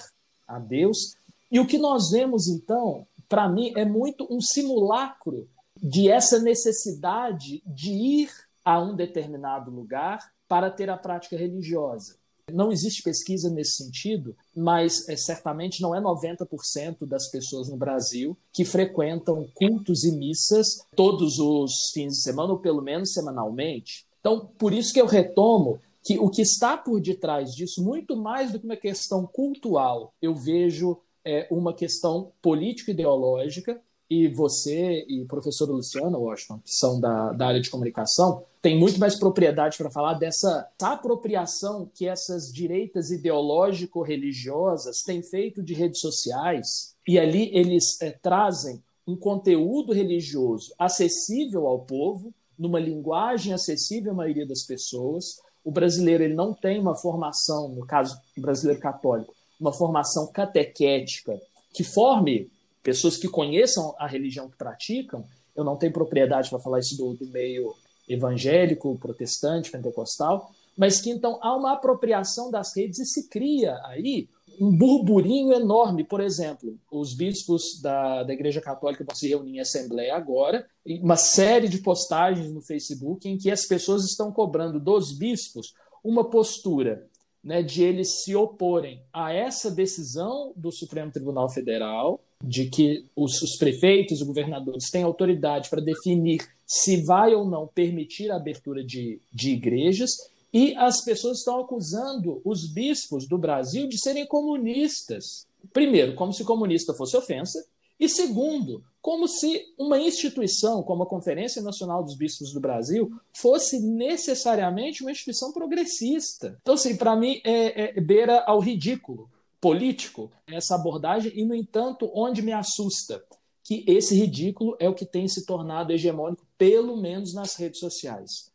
a 0.47 0.59
Deus. 0.59 1.17
E 1.51 1.59
o 1.59 1.67
que 1.67 1.79
nós 1.79 2.11
vemos, 2.11 2.49
então, 2.49 3.07
para 3.29 3.49
mim, 3.49 3.73
é 3.77 3.85
muito 3.85 4.27
um 4.31 4.41
simulacro 4.41 5.49
de 5.83 6.09
essa 6.09 6.39
necessidade 6.39 7.63
de 7.67 7.91
ir 7.91 8.31
a 8.65 8.81
um 8.81 8.95
determinado 8.95 9.71
lugar 9.71 10.31
para 10.47 10.71
ter 10.71 10.91
a 10.91 10.97
prática 10.97 11.37
religiosa. 11.37 12.17
Não 12.53 12.71
existe 12.71 13.03
pesquisa 13.03 13.49
nesse 13.49 13.85
sentido, 13.85 14.37
mas 14.55 15.09
é, 15.09 15.17
certamente 15.17 15.81
não 15.81 15.95
é 15.95 16.01
90% 16.01 17.07
das 17.07 17.31
pessoas 17.31 17.69
no 17.69 17.77
Brasil 17.77 18.37
que 18.53 18.65
frequentam 18.65 19.49
cultos 19.55 20.05
e 20.05 20.13
missas 20.13 20.85
todos 20.95 21.39
os 21.39 21.91
fins 21.95 22.15
de 22.15 22.23
semana, 22.23 22.53
ou 22.53 22.59
pelo 22.59 22.83
menos 22.83 23.13
semanalmente. 23.13 24.05
Então, 24.23 24.49
por 24.57 24.73
isso 24.73 24.95
que 24.95 25.01
eu 25.01 25.07
retomo 25.07 25.81
que 26.05 26.19
o 26.19 26.31
que 26.31 26.43
está 26.43 26.77
por 26.77 27.01
detrás 27.01 27.55
disso, 27.55 27.83
muito 27.83 28.17
mais 28.17 28.53
do 28.53 28.59
que 28.59 28.65
uma 28.65 28.77
questão 28.77 29.27
cultural, 29.27 30.15
eu 30.23 30.33
vejo 30.35 30.97
é, 31.25 31.47
uma 31.51 31.75
questão 31.75 32.33
político-ideológica 32.41 33.81
e 34.09 34.29
você 34.29 35.05
e 35.09 35.25
professora 35.25 35.73
Luciana 35.73 36.19
Washington, 36.19 36.61
que 36.65 36.73
são 36.73 37.01
da, 37.01 37.33
da 37.33 37.47
área 37.47 37.61
de 37.61 37.71
comunicação, 37.71 38.45
tem 38.61 38.79
muito 38.79 39.01
mais 39.01 39.17
propriedade 39.19 39.77
para 39.77 39.91
falar 39.91 40.15
dessa 40.15 40.69
apropriação 40.81 41.91
que 41.93 42.07
essas 42.07 42.53
direitas 42.53 43.11
ideológico-religiosas 43.11 45.03
têm 45.03 45.21
feito 45.23 45.63
de 45.63 45.75
redes 45.75 46.01
sociais, 46.01 46.95
e 47.09 47.19
ali 47.19 47.51
eles 47.53 48.01
é, 48.01 48.11
trazem 48.11 48.83
um 49.07 49.17
conteúdo 49.17 49.93
religioso 49.93 50.73
acessível 50.79 51.67
ao 51.67 51.81
povo, 51.81 52.33
numa 52.59 52.79
linguagem 52.79 53.53
acessível 53.53 54.13
à 54.13 54.15
maioria 54.15 54.47
das 54.47 54.63
pessoas. 54.63 55.41
O 55.65 55.71
brasileiro 55.71 56.25
ele 56.25 56.35
não 56.35 56.53
tem 56.53 56.81
uma 56.81 56.95
formação, 56.95 57.69
no 57.69 57.87
caso 57.87 58.21
brasileiro 58.37 58.81
católico, 58.81 59.35
uma 59.61 59.73
formação 59.73 60.27
catequética 60.27 61.41
que 61.73 61.85
forme 61.85 62.51
pessoas 62.83 63.17
que 63.17 63.29
conheçam 63.29 63.95
a 63.99 64.07
religião 64.07 64.49
que 64.49 64.57
praticam, 64.57 65.25
eu 65.55 65.65
não 65.65 65.77
tenho 65.77 65.93
propriedade 65.93 66.51
para 66.51 66.59
falar 66.59 66.81
isso 66.81 66.97
do, 66.97 67.15
do 67.15 67.27
meio 67.27 67.75
evangélico, 68.09 68.99
protestante, 68.99 69.71
pentecostal, 69.71 70.51
mas 70.77 71.01
que 71.01 71.11
então 71.11 71.39
há 71.43 71.55
uma 71.55 71.73
apropriação 71.73 72.51
das 72.51 72.75
redes 72.77 72.99
e 72.99 73.07
se 73.07 73.29
cria 73.29 73.79
aí 73.85 74.29
um 74.61 74.77
burburinho 74.77 75.53
enorme. 75.53 76.05
Por 76.05 76.21
exemplo, 76.21 76.79
os 76.91 77.15
bispos 77.15 77.81
da, 77.81 78.23
da 78.23 78.33
Igreja 78.33 78.61
Católica 78.61 79.05
vão 79.05 79.15
se 79.15 79.29
reunir 79.29 79.57
em 79.57 79.61
assembleia 79.61 80.15
agora, 80.15 80.67
uma 81.01 81.17
série 81.17 81.69
de 81.69 81.79
postagens 81.79 82.53
no 82.53 82.63
Facebook 82.63 83.29
em 83.29 83.39
que 83.39 83.51
as 83.51 83.67
pessoas 83.67 84.05
estão 84.05 84.33
cobrando 84.33 84.81
dos 84.81 85.17
bispos 85.17 85.75
uma 86.05 86.29
postura 86.29 87.07
né, 87.43 87.63
de 87.63 87.83
eles 87.83 88.23
se 88.23 88.37
oporem 88.37 89.03
a 89.13 89.33
essa 89.33 89.71
decisão 89.71 90.53
do 90.57 90.71
Supremo 90.71 91.11
Tribunal 91.11 91.51
Federal, 91.51 92.23
de 92.43 92.69
que 92.69 93.05
os, 93.17 93.41
os 93.43 93.57
prefeitos 93.57 94.21
e 94.21 94.25
governadores 94.25 94.91
têm 94.91 95.03
autoridade 95.03 95.69
para 95.69 95.81
definir 95.81 96.41
se 96.67 97.05
vai 97.05 97.35
ou 97.35 97.49
não 97.49 97.67
permitir 97.67 98.31
a 98.31 98.37
abertura 98.37 98.85
de, 98.85 99.21
de 99.33 99.51
igrejas, 99.51 100.11
e 100.53 100.75
as 100.77 101.03
pessoas 101.03 101.39
estão 101.39 101.61
acusando 101.61 102.41
os 102.45 102.67
bispos 102.67 103.27
do 103.27 103.39
Brasil 103.39 103.89
de 103.89 103.99
serem 103.99 104.27
comunistas. 104.27 105.47
Primeiro, 105.73 106.15
como 106.15 106.33
se 106.33 106.45
comunista 106.45 106.93
fosse 106.93 107.17
ofensa, 107.17 107.65
e 107.99 108.09
segundo, 108.09 108.85
como 109.01 109.29
se 109.29 109.73
uma 109.79 109.99
instituição 109.99 110.83
como 110.83 111.05
a 111.05 111.09
Conferência 111.09 111.63
Nacional 111.63 112.03
dos 112.03 112.17
Bispos 112.17 112.53
do 112.53 112.61
Brasil 112.61 113.13
fosse 113.33 113.81
necessariamente 113.81 115.03
uma 115.03 115.11
instituição 115.11 115.53
progressista. 115.53 116.59
Então, 116.63 116.75
assim, 116.75 116.97
para 116.97 117.17
mim, 117.17 117.41
é, 117.45 117.97
é, 117.97 118.01
beira 118.01 118.41
ao 118.45 118.59
ridículo 118.59 119.31
político 119.61 120.31
essa 120.47 120.75
abordagem, 120.75 121.33
e, 121.35 121.45
no 121.45 121.55
entanto, 121.55 122.11
onde 122.13 122.43
me 122.43 122.53
assusta 122.53 123.23
que 123.65 123.85
esse 123.87 124.17
ridículo 124.17 124.77
é 124.81 124.89
o 124.89 124.95
que 124.95 125.07
tem 125.07 125.29
se 125.29 125.47
tornado 125.47 125.93
hegemônico, 125.93 126.45
pelo 126.59 126.97
menos 126.97 127.33
nas 127.33 127.55
redes 127.55 127.79
sociais. 127.79 128.52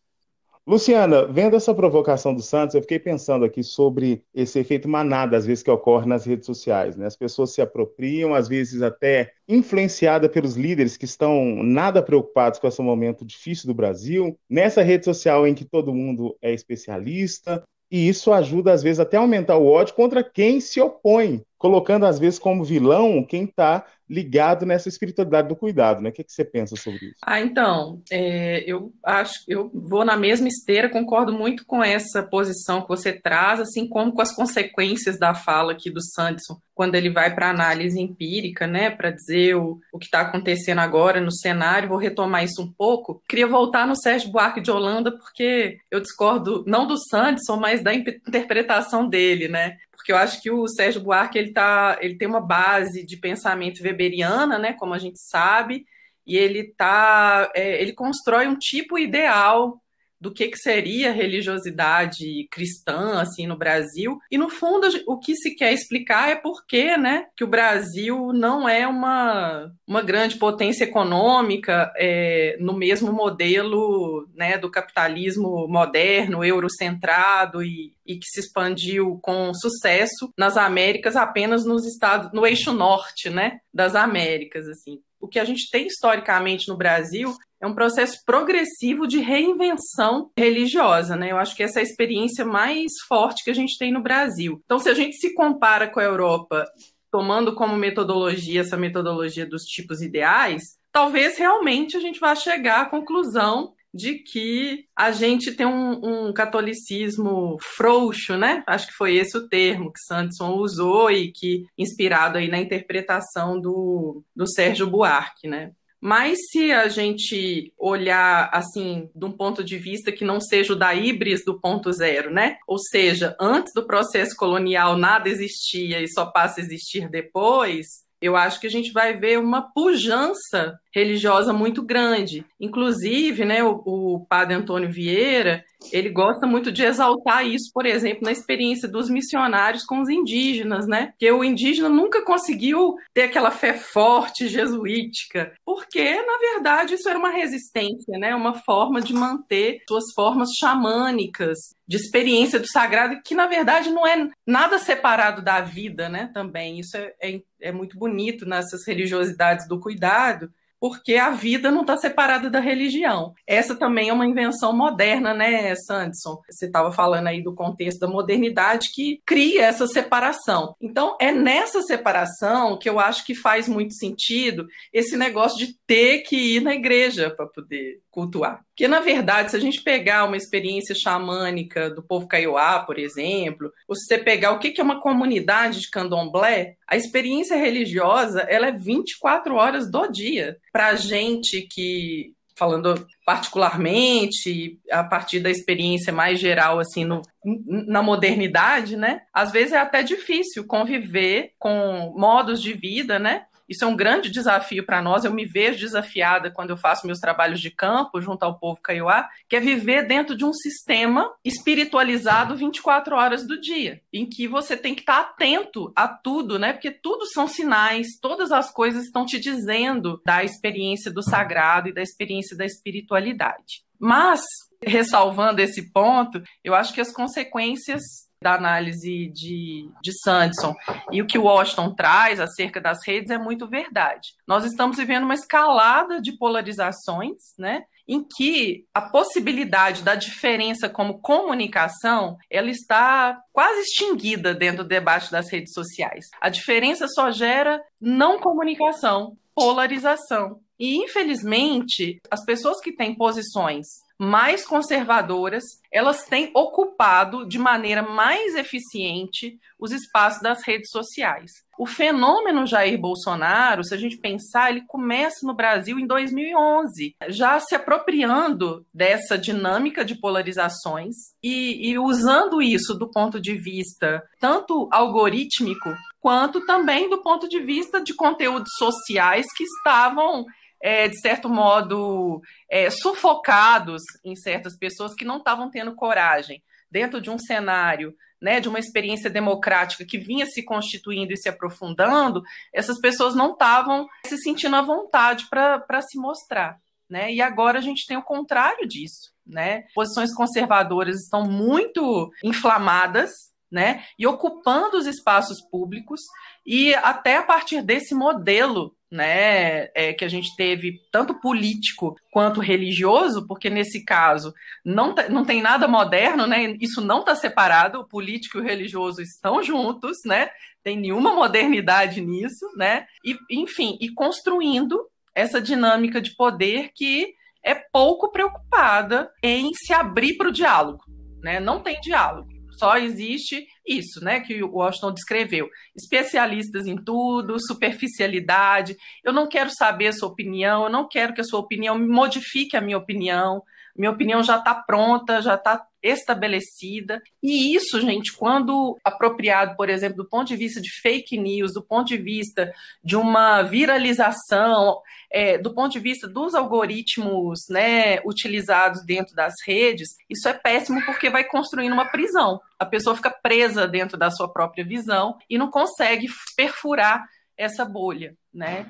Luciana, 0.68 1.26
vendo 1.26 1.56
essa 1.56 1.74
provocação 1.74 2.36
do 2.36 2.42
Santos, 2.42 2.76
eu 2.76 2.82
fiquei 2.82 3.00
pensando 3.00 3.46
aqui 3.46 3.64
sobre 3.64 4.22
esse 4.36 4.60
efeito 4.60 4.90
manada, 4.90 5.38
às 5.38 5.46
vezes, 5.46 5.64
que 5.64 5.72
ocorre 5.72 6.06
nas 6.06 6.26
redes 6.26 6.46
sociais. 6.46 6.98
Né? 6.98 7.06
As 7.06 7.16
pessoas 7.16 7.54
se 7.54 7.62
apropriam, 7.62 8.36
às 8.36 8.50
vezes 8.50 8.82
até 8.82 9.32
influenciada 9.48 10.28
pelos 10.28 10.58
líderes 10.58 10.98
que 10.98 11.06
estão 11.06 11.64
nada 11.64 12.04
preocupados 12.04 12.60
com 12.60 12.68
esse 12.68 12.82
momento 12.82 13.24
difícil 13.24 13.68
do 13.68 13.74
Brasil, 13.74 14.38
nessa 14.50 14.82
rede 14.82 15.06
social 15.06 15.48
em 15.48 15.56
que 15.56 15.64
todo 15.64 15.94
mundo 15.94 16.36
é 16.42 16.54
especialista, 16.54 17.64
e 17.90 18.10
isso 18.10 18.34
ajuda, 18.34 18.74
às 18.74 18.84
vezes, 18.84 19.00
até 19.00 19.16
a 19.16 19.22
aumentar 19.22 19.56
o 19.56 19.68
ódio 19.68 19.96
contra 19.96 20.22
quem 20.22 20.60
se 20.60 20.82
opõe, 20.82 21.42
colocando, 21.58 22.06
às 22.06 22.20
vezes, 22.20 22.40
como 22.40 22.64
vilão 22.64 23.24
quem 23.24 23.44
está 23.44 23.86
ligado 24.10 24.66
nessa 24.66 24.88
espiritualidade 24.88 25.50
do 25.50 25.56
cuidado, 25.56 26.02
né? 26.02 26.10
O 26.10 26.14
que, 26.14 26.24
que 26.24 26.32
você 26.32 26.46
pensa 26.46 26.76
sobre 26.76 27.08
isso? 27.08 27.18
Ah, 27.22 27.42
então, 27.42 28.02
é, 28.10 28.64
eu 28.66 28.94
acho, 29.04 29.34
eu 29.48 29.70
vou 29.74 30.06
na 30.06 30.16
mesma 30.16 30.48
esteira, 30.48 30.90
concordo 30.90 31.34
muito 31.34 31.66
com 31.66 31.84
essa 31.84 32.24
posição 32.24 32.82
que 32.82 32.88
você 32.88 33.12
traz, 33.12 33.60
assim 33.60 33.88
como 33.88 34.14
com 34.14 34.22
as 34.22 34.34
consequências 34.34 35.20
da 35.20 35.34
fala 35.34 35.74
aqui 35.74 35.90
do 35.90 36.02
Sanderson, 36.02 36.58
quando 36.74 36.96
ele 36.96 37.10
vai 37.10 37.34
para 37.34 37.50
análise 37.50 38.00
empírica, 38.00 38.66
né, 38.66 38.90
para 38.90 39.12
dizer 39.12 39.56
o, 39.56 39.80
o 39.92 40.00
que 40.00 40.06
está 40.06 40.22
acontecendo 40.22 40.80
agora 40.80 41.20
no 41.20 41.32
cenário. 41.32 41.90
Vou 41.90 41.98
retomar 41.98 42.44
isso 42.44 42.62
um 42.62 42.72
pouco. 42.72 43.22
Queria 43.28 43.48
voltar 43.48 43.86
no 43.86 43.96
Sérgio 43.96 44.32
Buarque 44.32 44.62
de 44.62 44.72
Holanda, 44.72 45.12
porque 45.12 45.80
eu 45.92 46.00
discordo 46.00 46.64
não 46.66 46.88
do 46.88 46.96
Sanderson, 47.10 47.58
mas 47.58 47.82
da 47.82 47.94
interpretação 47.94 49.10
dele, 49.10 49.48
né? 49.50 49.78
Porque 50.08 50.14
eu 50.14 50.18
acho 50.18 50.42
que 50.42 50.50
o 50.50 50.66
Sérgio 50.70 51.02
Buarque 51.02 51.38
ele, 51.38 51.52
tá, 51.52 51.98
ele 52.00 52.16
tem 52.16 52.26
uma 52.26 52.40
base 52.40 53.06
de 53.06 53.18
pensamento 53.18 53.84
weberiana, 53.84 54.58
né, 54.58 54.72
como 54.72 54.94
a 54.94 54.98
gente 54.98 55.20
sabe, 55.20 55.86
e 56.26 56.38
ele 56.38 56.74
tá, 56.78 57.52
é, 57.54 57.82
ele 57.82 57.92
constrói 57.92 58.48
um 58.48 58.56
tipo 58.56 58.98
ideal 58.98 59.82
do 60.20 60.34
que, 60.34 60.48
que 60.48 60.58
seria 60.58 61.12
religiosidade 61.12 62.48
cristã 62.52 63.22
assim 63.22 63.46
no 63.46 63.58
Brasil. 63.58 64.20
E 64.32 64.38
no 64.38 64.50
fundo 64.50 64.88
o 65.06 65.18
que 65.18 65.36
se 65.36 65.56
quer 65.56 65.74
explicar 65.74 66.30
é 66.30 66.36
por 66.36 66.66
que, 66.66 66.98
né, 66.98 67.28
que 67.36 67.44
o 67.44 67.48
Brasil 67.48 68.32
não 68.34 68.68
é 68.68 68.88
uma, 68.88 69.72
uma 69.86 70.02
grande 70.02 70.38
potência 70.38 70.84
econômica 70.84 71.92
é, 71.98 72.58
no 72.60 72.74
mesmo 72.74 73.12
modelo 73.14 74.28
né, 74.36 74.58
do 74.58 74.72
capitalismo 74.72 75.68
moderno, 75.68 76.44
eurocentrado 76.44 77.64
e, 77.64 77.94
e 78.06 78.16
que 78.16 78.26
se 78.26 78.40
expandiu 78.40 79.20
com 79.22 79.54
sucesso 79.54 80.32
nas 80.38 80.58
Américas 80.58 81.16
apenas 81.16 81.66
nos 81.66 81.86
estados 81.86 82.32
no 82.32 82.46
eixo 82.46 82.74
norte, 82.74 83.30
né, 83.30 83.60
das 83.74 83.96
Américas 83.96 84.68
assim. 84.68 85.00
O 85.20 85.28
que 85.28 85.40
a 85.40 85.46
gente 85.46 85.70
tem 85.72 85.88
historicamente 85.88 86.68
no 86.68 86.78
Brasil 86.78 87.36
é 87.62 87.68
um 87.68 87.74
processo 87.74 88.24
progressivo 88.26 89.08
de 89.08 89.20
reinvenção 89.20 90.32
religiosa, 90.38 91.16
né? 91.16 91.32
Eu 91.32 91.38
acho 91.38 91.56
que 91.56 91.64
essa 91.64 91.80
é 91.80 91.82
a 91.82 91.84
experiência 91.84 92.46
mais 92.46 92.92
forte 93.08 93.44
que 93.44 93.50
a 93.50 93.54
gente 93.54 93.78
tem 93.78 93.92
no 93.92 94.02
Brasil. 94.02 94.62
Então, 94.66 94.80
se 94.80 94.90
a 94.90 94.94
gente 94.94 95.16
se 95.18 95.34
compara 95.34 95.88
com 95.88 96.00
a 96.00 96.04
Europa, 96.04 96.66
tomando 97.12 97.56
como 97.56 97.76
metodologia 97.76 98.62
essa 98.62 98.78
metodologia 98.78 99.46
dos 99.46 99.64
tipos 99.64 100.02
ideais, 100.02 100.64
talvez 100.92 101.38
realmente 101.38 101.98
a 101.98 102.00
gente 102.00 102.20
vá 102.20 102.36
chegar 102.36 102.82
à 102.82 102.86
conclusão 102.90 103.74
de 103.94 104.16
que 104.16 104.86
a 104.96 105.12
gente 105.12 105.54
tem 105.54 105.66
um, 105.66 106.28
um, 106.28 106.34
catolicismo 106.34 107.58
frouxo, 107.76 108.38
né? 108.38 108.64
Acho 108.68 108.88
que 108.88 108.94
foi 108.94 109.16
esse 109.16 109.36
o 109.36 109.48
termo 109.48 109.92
que 109.92 110.00
Sanderson 110.02 110.52
usou 110.54 111.10
e 111.10 111.32
que 111.32 111.66
inspirado 111.78 112.38
aí 112.38 112.48
na 112.48 112.60
interpretação 112.60 113.60
do, 113.60 114.24
do 114.36 114.48
Sérgio 114.48 114.88
Buarque, 114.88 115.48
né? 115.48 115.72
Mas 116.00 116.38
se 116.52 116.72
a 116.72 116.88
gente 116.88 117.74
olhar 117.78 118.50
assim, 118.54 119.10
de 119.16 119.26
um 119.26 119.32
ponto 119.32 119.64
de 119.64 119.78
vista 119.78 120.12
que 120.12 120.24
não 120.24 120.40
seja 120.40 120.74
o 120.74 120.76
da 120.76 120.94
Ibris 120.94 121.44
do 121.44 121.60
ponto 121.60 121.92
zero, 121.92 122.32
né? 122.32 122.58
Ou 122.68 122.78
seja, 122.78 123.36
antes 123.40 123.74
do 123.74 123.86
processo 123.86 124.36
colonial 124.36 124.98
nada 124.98 125.30
existia 125.30 126.02
e 126.02 126.08
só 126.08 126.26
passa 126.26 126.62
a 126.62 126.64
existir 126.64 127.10
depois, 127.10 127.88
eu 128.22 128.36
acho 128.36 128.60
que 128.60 128.68
a 128.68 128.72
gente 128.72 128.92
vai 128.92 129.16
ver 129.16 129.40
uma 129.40 129.74
pujança 129.74 130.80
religiosa 130.98 131.54
muito 131.54 131.84
grande. 131.84 132.44
Inclusive, 132.60 133.46
né, 133.46 133.64
o, 133.64 133.82
o, 133.86 134.26
padre 134.28 134.56
Antônio 134.56 134.92
Vieira, 134.92 135.64
ele 135.92 136.10
gosta 136.10 136.48
muito 136.48 136.72
de 136.72 136.84
exaltar 136.84 137.46
isso, 137.46 137.70
por 137.72 137.86
exemplo, 137.86 138.24
na 138.24 138.32
experiência 138.32 138.88
dos 138.88 139.08
missionários 139.10 139.84
com 139.84 140.02
os 140.02 140.10
indígenas, 140.10 140.88
né? 140.88 141.14
Que 141.20 141.32
o 141.32 141.44
indígena 141.44 141.88
nunca 141.88 142.26
conseguiu 142.26 142.96
ter 143.14 143.24
aquela 143.24 143.52
fé 143.52 143.76
forte 143.76 144.48
jesuítica, 144.48 145.54
porque 145.64 146.16
na 146.16 146.38
verdade 146.54 146.96
isso 146.96 147.08
era 147.08 147.20
uma 147.20 147.30
resistência, 147.30 148.18
né? 148.18 148.34
Uma 148.34 148.56
forma 148.56 149.00
de 149.00 149.14
manter 149.14 149.84
suas 149.88 150.06
formas 150.16 150.50
xamânicas, 150.60 151.58
de 151.88 151.96
experiência 151.96 152.60
do 152.60 152.68
sagrado, 152.68 153.22
que 153.24 153.36
na 153.36 153.46
verdade 153.46 153.92
não 153.92 154.06
é 154.06 154.30
nada 154.48 154.80
separado 154.80 155.44
da 155.44 155.62
vida, 155.62 156.10
né? 156.10 156.32
Também 156.34 156.80
isso 156.80 156.98
é, 156.98 157.14
é, 157.22 157.42
é 157.62 157.72
muito 157.72 157.98
bonito 158.00 158.48
nessas 158.48 158.86
religiosidades 158.88 159.68
do 159.68 159.80
cuidado 159.80 160.52
porque 160.80 161.16
a 161.16 161.30
vida 161.30 161.72
não 161.72 161.82
está 161.82 161.98
separada 161.98 162.50
da 162.50 162.60
religião. 162.60 163.34
Essa 163.46 163.76
também 163.76 164.10
é 164.10 164.14
uma 164.14 164.26
invenção 164.26 164.76
moderna, 164.76 165.34
né, 165.34 165.76
Sanderson? 165.76 166.42
Você 166.50 166.66
estava 166.66 166.92
falando 166.92 167.28
aí 167.28 167.42
do 167.42 167.54
contexto 167.54 168.00
da 168.00 168.08
modernidade 168.08 168.92
que 168.94 169.22
cria 169.26 169.66
essa 169.66 169.88
separação. 169.88 170.76
Então, 170.82 171.18
é 171.20 171.32
nessa 171.32 171.82
separação 171.82 172.78
que 172.78 172.90
eu 172.90 173.00
acho 173.00 173.26
que 173.26 173.36
faz 173.36 173.68
muito 173.68 173.94
sentido 173.94 174.68
esse 174.94 175.18
negócio 175.18 175.58
de 175.58 175.76
ter 175.86 176.20
que 176.20 176.56
ir 176.56 176.62
na 176.62 176.74
igreja 176.74 177.30
para 177.30 177.48
poder 177.48 178.00
cultuar. 178.10 178.67
Porque, 178.78 178.88
na 178.88 179.00
verdade, 179.00 179.50
se 179.50 179.58
a 179.58 179.60
gente 179.60 179.82
pegar 179.82 180.26
uma 180.26 180.38
experiência 180.38 180.94
xamânica 180.94 181.90
do 181.90 182.04
povo 182.04 182.28
Kaiowá, 182.28 182.78
por 182.82 183.00
exemplo, 183.00 183.74
ou 183.88 183.96
se 183.96 184.06
você 184.06 184.20
pegar 184.20 184.52
o 184.52 184.60
que 184.60 184.80
é 184.80 184.84
uma 184.84 185.02
comunidade 185.02 185.82
de 185.82 185.90
candomblé, 185.90 186.76
a 186.88 186.96
experiência 186.96 187.58
religiosa 187.58 188.42
ela 188.42 188.68
é 188.68 188.72
24 188.72 189.56
horas 189.56 189.90
do 189.90 190.06
dia. 190.06 190.58
Para 190.72 190.94
gente 190.94 191.64
que 191.64 192.36
falando 192.56 193.08
particularmente 193.26 194.80
a 194.92 195.04
partir 195.04 195.40
da 195.40 195.50
experiência 195.50 196.14
mais 196.14 196.40
geral 196.40 196.80
assim 196.80 197.04
no, 197.04 197.24
na 197.66 198.04
modernidade, 198.04 198.96
né? 198.96 199.22
Às 199.34 199.52
vezes 199.52 199.74
é 199.74 199.78
até 199.78 200.04
difícil 200.04 200.66
conviver 200.68 201.54
com 201.58 202.14
modos 202.16 202.62
de 202.62 202.74
vida, 202.74 203.18
né? 203.18 203.46
Isso 203.68 203.84
é 203.84 203.88
um 203.88 203.96
grande 203.96 204.30
desafio 204.30 204.86
para 204.86 205.02
nós. 205.02 205.26
Eu 205.26 205.34
me 205.34 205.46
vejo 205.46 205.80
desafiada 205.80 206.50
quando 206.52 206.70
eu 206.70 206.78
faço 206.78 207.06
meus 207.06 207.20
trabalhos 207.20 207.60
de 207.60 207.70
campo 207.70 208.22
junto 208.22 208.44
ao 208.44 208.58
povo 208.58 208.82
Kaiowá, 208.82 209.30
que 209.50 209.56
é 209.56 209.60
viver 209.60 210.08
dentro 210.08 210.36
de 210.36 210.46
um 210.46 210.54
sistema 210.54 211.32
espiritualizado 211.44 212.56
24 212.56 213.16
horas 213.16 213.46
do 213.46 213.60
dia, 213.60 214.02
em 214.14 214.28
que 214.28 214.48
você 214.48 214.78
tem 214.78 214.96
que 214.96 215.02
estar 215.02 215.20
atento 215.20 215.92
a 215.96 216.08
tudo, 216.08 216.58
né? 216.58 216.74
Porque 216.74 216.92
tudo 216.92 217.26
são 217.28 217.48
sinais, 217.48 218.08
todas 218.22 218.52
as 218.52 218.72
coisas 218.72 219.06
estão 219.06 219.26
te 219.26 219.40
dizendo 219.40 220.22
da 220.26 220.44
experiência 220.44 221.12
do 221.12 221.22
sagrado 221.22 221.90
e 221.90 221.94
da 221.94 222.02
experiência 222.02 222.56
da 222.56 222.66
espiritualidade. 222.66 223.86
Mas, 224.00 224.42
ressalvando 224.82 225.62
esse 225.62 225.92
ponto, 225.92 226.42
eu 226.64 226.76
acho 226.76 226.94
que 226.94 227.02
as 227.02 227.12
consequências 227.12 228.27
da 228.42 228.54
análise 228.54 229.28
de, 229.34 229.90
de 230.02 230.12
Sanderson 230.22 230.76
e 231.12 231.22
o 231.22 231.28
que 231.28 231.38
o 231.38 231.44
Washington 231.44 231.94
traz 231.94 232.40
acerca 232.40 232.80
das 232.80 233.00
redes 233.06 233.32
é 233.32 233.38
muito 233.38 233.68
verdade. 233.68 234.36
Nós 234.48 234.64
estamos 234.64 234.98
vivendo 234.98 235.24
uma 235.24 235.34
escalada 235.34 236.22
de 236.22 236.32
polarizações, 236.34 237.38
né? 237.58 237.84
em 238.08 238.24
que 238.24 238.86
a 238.94 239.02
possibilidade 239.02 240.02
da 240.02 240.16
diferença 240.16 240.88
como 240.88 241.20
comunicação 241.20 242.38
ela 242.50 242.70
está 242.70 243.38
quase 243.52 243.82
extinguida 243.82 244.54
dentro 244.54 244.84
do 244.84 244.88
debate 244.88 245.30
das 245.30 245.52
redes 245.52 245.74
sociais. 245.74 246.26
A 246.40 246.48
diferença 246.48 247.08
só 247.08 247.32
gera 247.32 247.82
não 248.00 248.40
comunicação, 248.40 249.36
polarização. 249.54 250.62
E, 250.80 250.96
infelizmente, 250.98 252.22
as 252.32 252.46
pessoas 252.46 252.80
que 252.80 252.96
têm 252.96 253.16
posições 253.16 253.88
mais 254.20 254.66
conservadoras, 254.66 255.64
elas 255.92 256.26
têm 256.26 256.52
ocupado 256.54 257.48
de 257.48 257.60
maneira 257.60 258.02
mais 258.02 258.56
eficiente 258.56 259.60
os 259.80 259.92
espaços 259.92 260.42
das 260.42 260.64
redes 260.66 260.90
sociais. 260.90 261.52
O 261.78 261.86
fenômeno 261.86 262.66
Jair 262.66 263.00
Bolsonaro, 263.00 263.84
se 263.84 263.94
a 263.94 263.98
gente 263.98 264.18
pensar, 264.18 264.72
ele 264.72 264.82
começa 264.88 265.46
no 265.46 265.54
Brasil 265.54 266.00
em 266.00 266.08
2011, 266.08 267.16
já 267.30 267.60
se 267.60 267.76
apropriando 267.76 268.84
dessa 268.92 269.38
dinâmica 269.38 270.04
de 270.04 270.16
polarizações 270.16 271.14
e, 271.44 271.92
e 271.92 272.00
usando 272.00 272.62
isso 272.62 272.96
do 272.96 273.12
ponto 273.12 273.40
de 273.40 273.54
vista 273.54 274.24
tanto 274.40 274.90
algorítmico 274.92 275.96
quanto 276.20 276.66
também 276.66 277.10
do 277.10 277.22
ponto 277.22 277.48
de 277.48 277.60
vista 277.60 278.02
de 278.02 278.16
conteúdos 278.16 278.72
sociais 278.80 279.46
que 279.56 279.64
estavam 279.64 280.46
é, 280.82 281.08
de 281.08 281.20
certo 281.20 281.50
modo, 281.50 282.42
é, 282.70 282.90
sufocados 282.90 284.02
em 284.24 284.36
certas 284.36 284.78
pessoas 284.78 285.14
que 285.14 285.26
não 285.26 285.38
estavam 285.38 285.70
tendo 285.70 285.96
coragem, 285.96 286.64
dentro 286.90 287.20
de 287.20 287.30
um 287.30 287.38
cenário 287.38 288.16
né, 288.42 288.60
de 288.60 288.70
uma 288.70 288.80
experiência 288.80 289.30
democrática 289.30 290.06
que 290.06 290.18
vinha 290.18 290.46
se 290.46 290.64
constituindo 290.64 291.34
e 291.34 291.38
se 291.38 291.50
aprofundando, 291.50 292.44
essas 292.74 293.00
pessoas 293.00 293.36
não 293.36 293.52
estavam 293.52 294.08
se 294.26 294.38
sentindo 294.38 294.76
à 294.76 294.82
vontade 294.82 295.48
para 295.50 296.02
se 296.02 296.18
mostrar. 296.20 296.80
Né? 297.10 297.34
E 297.34 297.42
agora 297.42 297.80
a 297.80 297.82
gente 297.82 298.06
tem 298.06 298.18
o 298.18 298.24
contrário 298.24 298.88
disso. 298.88 299.32
Né? 299.46 299.86
Posições 299.96 300.34
conservadoras 300.34 301.16
estão 301.16 301.46
muito 301.46 302.30
inflamadas 302.44 303.32
né? 303.72 304.06
e 304.20 304.28
ocupando 304.28 304.98
os 304.98 305.08
espaços 305.08 305.58
públicos, 305.70 306.22
e 306.66 306.94
até 306.96 307.38
a 307.38 307.44
partir 307.44 307.82
desse 307.82 308.14
modelo 308.14 308.96
né, 309.12 309.90
é, 309.96 310.14
que 310.14 310.26
a 310.26 310.28
gente 310.28 310.56
teve 310.56 311.02
tanto 311.12 311.40
político 311.40 312.16
quanto 312.32 312.60
religioso, 312.60 313.48
porque 313.48 313.70
nesse 313.70 314.04
caso 314.04 314.54
não, 314.84 315.16
não 315.30 315.46
tem 315.46 315.62
nada 315.62 315.88
moderno, 315.88 316.46
né, 316.46 316.76
isso 316.82 317.02
não 317.02 317.22
está 317.22 317.36
separado, 317.36 318.00
o 318.00 318.08
político 318.08 318.58
e 318.58 318.62
o 318.62 318.64
religioso 318.64 319.22
estão 319.22 319.64
juntos, 319.64 320.18
né, 320.26 320.50
tem 320.84 320.98
nenhuma 320.98 321.34
modernidade 321.34 322.22
nisso, 322.22 322.66
né, 322.76 323.06
e, 323.24 323.38
enfim, 323.50 323.98
e 324.02 324.10
construindo 324.10 325.00
essa 325.34 325.62
dinâmica 325.62 326.22
de 326.22 326.36
poder 326.36 326.92
que 326.94 327.34
é 327.64 327.76
pouco 327.76 328.32
preocupada 328.32 329.30
em 329.42 329.72
se 329.74 329.94
abrir 329.94 330.36
para 330.36 330.50
o 330.50 330.54
diálogo, 330.54 331.04
né, 331.42 331.60
não 331.60 331.82
tem 331.82 332.00
diálogo. 332.02 332.57
Só 332.78 332.98
existe 332.98 333.68
isso, 333.86 334.24
né, 334.24 334.40
que 334.40 334.62
o 334.64 334.76
Washington 334.76 335.14
descreveu. 335.14 335.68
Especialistas 335.96 336.86
em 336.86 336.96
tudo, 336.96 337.58
superficialidade. 337.60 338.96
Eu 339.24 339.34
não 339.34 339.48
quero 339.48 339.70
saber 339.72 340.08
a 340.08 340.14
sua 340.14 340.30
opinião, 340.30 340.84
eu 340.84 340.90
não 340.90 341.08
quero 341.08 341.34
que 341.34 341.42
a 341.42 341.44
sua 341.44 341.60
opinião 341.60 341.98
modifique 341.98 342.78
a 342.78 342.82
minha 342.82 342.98
opinião. 342.98 343.64
Minha 343.98 344.12
opinião 344.12 344.44
já 344.44 344.58
está 344.58 344.76
pronta, 344.76 345.42
já 345.42 345.56
está 345.56 345.86
estabelecida. 346.02 347.22
E 347.42 347.76
isso, 347.76 348.00
gente, 348.00 348.32
quando 348.34 348.98
apropriado, 349.04 349.76
por 349.76 349.90
exemplo, 349.90 350.18
do 350.18 350.30
ponto 350.30 350.48
de 350.48 350.56
vista 350.56 350.80
de 350.80 350.90
fake 351.02 351.38
news, 351.38 351.74
do 351.74 351.82
ponto 351.82 352.08
de 352.08 352.18
vista 352.18 352.72
de 353.04 353.16
uma 353.16 353.64
viralização, 353.64 355.02
é, 355.32 355.58
do 355.58 355.74
ponto 355.74 355.94
de 355.94 356.00
vista 356.00 356.28
dos 356.28 356.54
algoritmos 356.54 357.62
né, 357.70 358.20
utilizados 358.26 359.04
dentro 359.04 359.36
das 359.36 359.54
redes, 359.66 360.10
isso 360.30 360.48
é 360.48 360.54
péssimo 360.54 361.04
porque 361.06 361.30
vai 361.30 361.44
construindo 361.44 361.94
uma 361.94 362.06
prisão. 362.06 362.62
A 362.78 362.86
pessoa 362.86 363.16
fica 363.16 363.32
presa 363.32 363.88
dentro 363.88 364.18
da 364.18 364.30
sua 364.30 364.52
própria 364.52 364.86
visão 364.86 365.36
e 365.50 365.58
não 365.58 365.72
consegue 365.72 366.28
perfurar 366.56 367.26
essa 367.58 367.84
bolha, 367.84 368.36
né? 368.54 368.86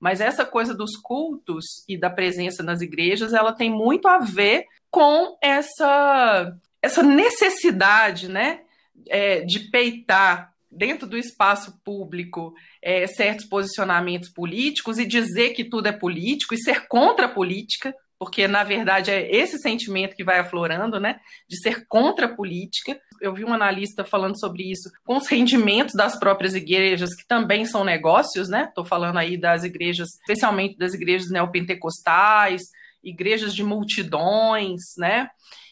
Mas 0.00 0.20
essa 0.20 0.44
coisa 0.44 0.74
dos 0.74 0.96
cultos 0.96 1.64
e 1.88 1.98
da 1.98 2.08
presença 2.08 2.62
nas 2.62 2.80
igrejas, 2.80 3.32
ela 3.32 3.52
tem 3.52 3.70
muito 3.70 4.06
a 4.06 4.18
ver 4.18 4.66
com 4.90 5.36
essa, 5.42 6.54
essa 6.80 7.02
necessidade, 7.02 8.28
né, 8.28 8.60
é, 9.08 9.40
de 9.40 9.70
peitar 9.70 10.52
dentro 10.70 11.06
do 11.06 11.16
espaço 11.16 11.80
público 11.84 12.54
é, 12.82 13.06
certos 13.06 13.46
posicionamentos 13.46 14.28
políticos 14.28 14.98
e 14.98 15.06
dizer 15.06 15.50
que 15.50 15.64
tudo 15.64 15.88
é 15.88 15.92
político 15.92 16.54
e 16.54 16.62
ser 16.62 16.86
contra 16.86 17.26
a 17.26 17.30
política, 17.30 17.94
porque 18.18 18.48
na 18.48 18.64
verdade 18.64 19.10
é 19.10 19.34
esse 19.34 19.58
sentimento 19.58 20.16
que 20.16 20.24
vai 20.24 20.38
aflorando, 20.38 20.98
né, 20.98 21.20
de 21.48 21.56
ser 21.60 21.86
contra 21.86 22.26
a 22.26 22.34
política. 22.34 23.00
Eu 23.20 23.32
vi 23.32 23.44
um 23.44 23.52
analista 23.52 24.04
falando 24.04 24.38
sobre 24.38 24.70
isso 24.70 24.90
com 25.04 25.16
os 25.16 25.28
rendimentos 25.28 25.94
das 25.94 26.18
próprias 26.18 26.54
igrejas, 26.54 27.14
que 27.14 27.26
também 27.26 27.64
são 27.64 27.84
negócios, 27.84 28.48
né? 28.48 28.66
Estou 28.68 28.84
falando 28.84 29.18
aí 29.18 29.36
das 29.36 29.64
igrejas, 29.64 30.08
especialmente 30.20 30.76
das 30.76 30.94
igrejas 30.94 31.30
neopentecostais, 31.30 32.62
igrejas 33.02 33.54
de 33.54 33.62
multidões, 33.62 34.80
né? 34.96 35.30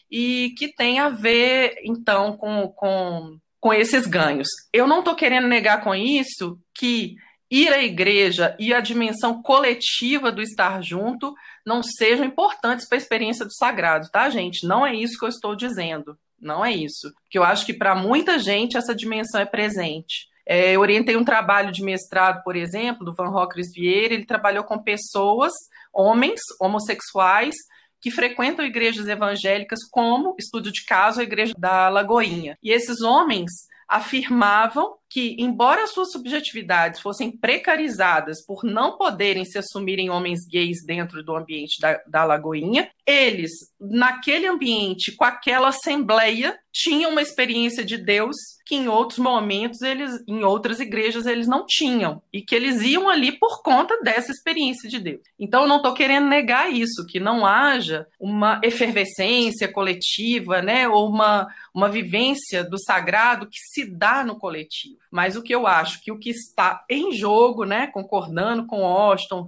E 0.09 0.53
que 0.57 0.73
tem 0.73 0.99
a 0.99 1.09
ver, 1.09 1.75
então, 1.83 2.35
com, 2.35 2.67
com, 2.69 3.37
com 3.59 3.73
esses 3.73 4.05
ganhos. 4.05 4.47
Eu 4.73 4.87
não 4.87 4.99
estou 4.99 5.15
querendo 5.15 5.47
negar 5.47 5.81
com 5.81 5.95
isso 5.95 6.59
que 6.73 7.15
ir 7.49 7.69
à 7.73 7.81
igreja 7.81 8.55
e 8.59 8.73
a 8.73 8.81
dimensão 8.81 9.41
coletiva 9.41 10.31
do 10.31 10.41
estar 10.41 10.81
junto 10.81 11.33
não 11.67 11.83
sejam 11.83 12.25
importantes 12.25 12.87
para 12.87 12.97
a 12.97 13.01
experiência 13.01 13.45
do 13.45 13.53
sagrado, 13.53 14.09
tá, 14.09 14.29
gente? 14.29 14.65
Não 14.65 14.87
é 14.87 14.95
isso 14.95 15.19
que 15.19 15.25
eu 15.25 15.29
estou 15.29 15.53
dizendo. 15.53 16.17
Não 16.39 16.63
é 16.63 16.71
isso. 16.71 17.13
Porque 17.23 17.37
eu 17.37 17.43
acho 17.43 17.65
que 17.65 17.73
para 17.73 17.93
muita 17.93 18.39
gente 18.39 18.77
essa 18.77 18.95
dimensão 18.95 19.41
é 19.41 19.45
presente. 19.45 20.29
É, 20.45 20.71
eu 20.71 20.79
orientei 20.79 21.17
um 21.17 21.25
trabalho 21.25 21.69
de 21.69 21.83
mestrado, 21.83 22.41
por 22.41 22.55
exemplo, 22.55 23.03
do 23.03 23.13
Van 23.13 23.27
Rockers 23.27 23.73
Vieira. 23.75 24.13
Ele 24.13 24.25
trabalhou 24.25 24.63
com 24.63 24.81
pessoas, 24.81 25.51
homens 25.91 26.39
homossexuais, 26.57 27.53
que 27.99 28.11
frequentam 28.11 28.63
igrejas 28.63 29.05
evangélicas, 29.09 29.79
como 29.91 30.35
estudo 30.39 30.71
de 30.71 30.85
caso 30.85 31.19
a 31.19 31.23
igreja 31.23 31.53
da 31.57 31.89
Lagoinha. 31.89 32.57
E 32.63 32.71
esses 32.71 33.01
homens 33.01 33.51
afirmavam 33.89 34.95
que, 35.09 35.35
embora 35.39 35.87
suas 35.87 36.11
subjetividades 36.11 36.99
fossem 36.99 37.31
precarizadas 37.31 38.43
por 38.45 38.63
não 38.63 38.97
poderem 38.97 39.45
se 39.45 39.57
assumirem 39.57 40.09
homens 40.09 40.45
gays 40.45 40.83
dentro 40.85 41.23
do 41.23 41.35
ambiente 41.35 41.79
da, 41.79 42.01
da 42.07 42.23
Lagoinha, 42.25 42.89
eles, 43.07 43.51
naquele 43.79 44.45
ambiente, 44.47 45.15
com 45.15 45.23
aquela 45.23 45.69
assembleia, 45.69 46.59
tinham 46.73 47.11
uma 47.11 47.21
experiência 47.21 47.83
de 47.83 47.97
Deus 47.97 48.35
que 48.65 48.75
em 48.75 48.89
outros 48.89 49.17
momentos 49.17 49.81
eles, 49.81 50.21
em 50.27 50.43
outras 50.43 50.81
igrejas, 50.81 51.25
eles 51.25 51.47
não 51.47 51.65
tinham 51.65 52.21
e 52.33 52.41
que 52.41 52.53
eles 52.53 52.81
iam 52.81 53.07
ali 53.07 53.31
por 53.31 53.63
conta 53.63 53.99
dessa 54.03 54.31
experiência 54.31 54.89
de 54.89 54.99
Deus. 54.99 55.21
Então, 55.39 55.61
eu 55.61 55.67
não 55.69 55.77
estou 55.77 55.93
querendo 55.93 56.27
negar 56.27 56.71
isso, 56.71 57.05
que 57.07 57.17
não 57.17 57.45
haja 57.45 58.05
uma 58.19 58.59
efervescência 58.61 59.71
coletiva, 59.71 60.61
né, 60.61 60.87
ou 60.87 61.09
uma, 61.09 61.47
uma 61.73 61.87
vivência 61.87 62.63
do 62.63 62.77
sagrado 62.77 63.47
que 63.47 63.57
se 63.57 63.85
dá 63.85 64.23
no 64.25 64.37
coletivo. 64.37 64.97
Mas 65.09 65.37
o 65.37 65.41
que 65.41 65.55
eu 65.55 65.65
acho 65.65 66.03
que 66.03 66.11
o 66.11 66.19
que 66.19 66.29
está 66.29 66.83
em 66.89 67.13
jogo, 67.13 67.63
né, 67.63 67.87
concordando 67.87 68.67
com 68.67 68.85
Austin, 68.85 69.45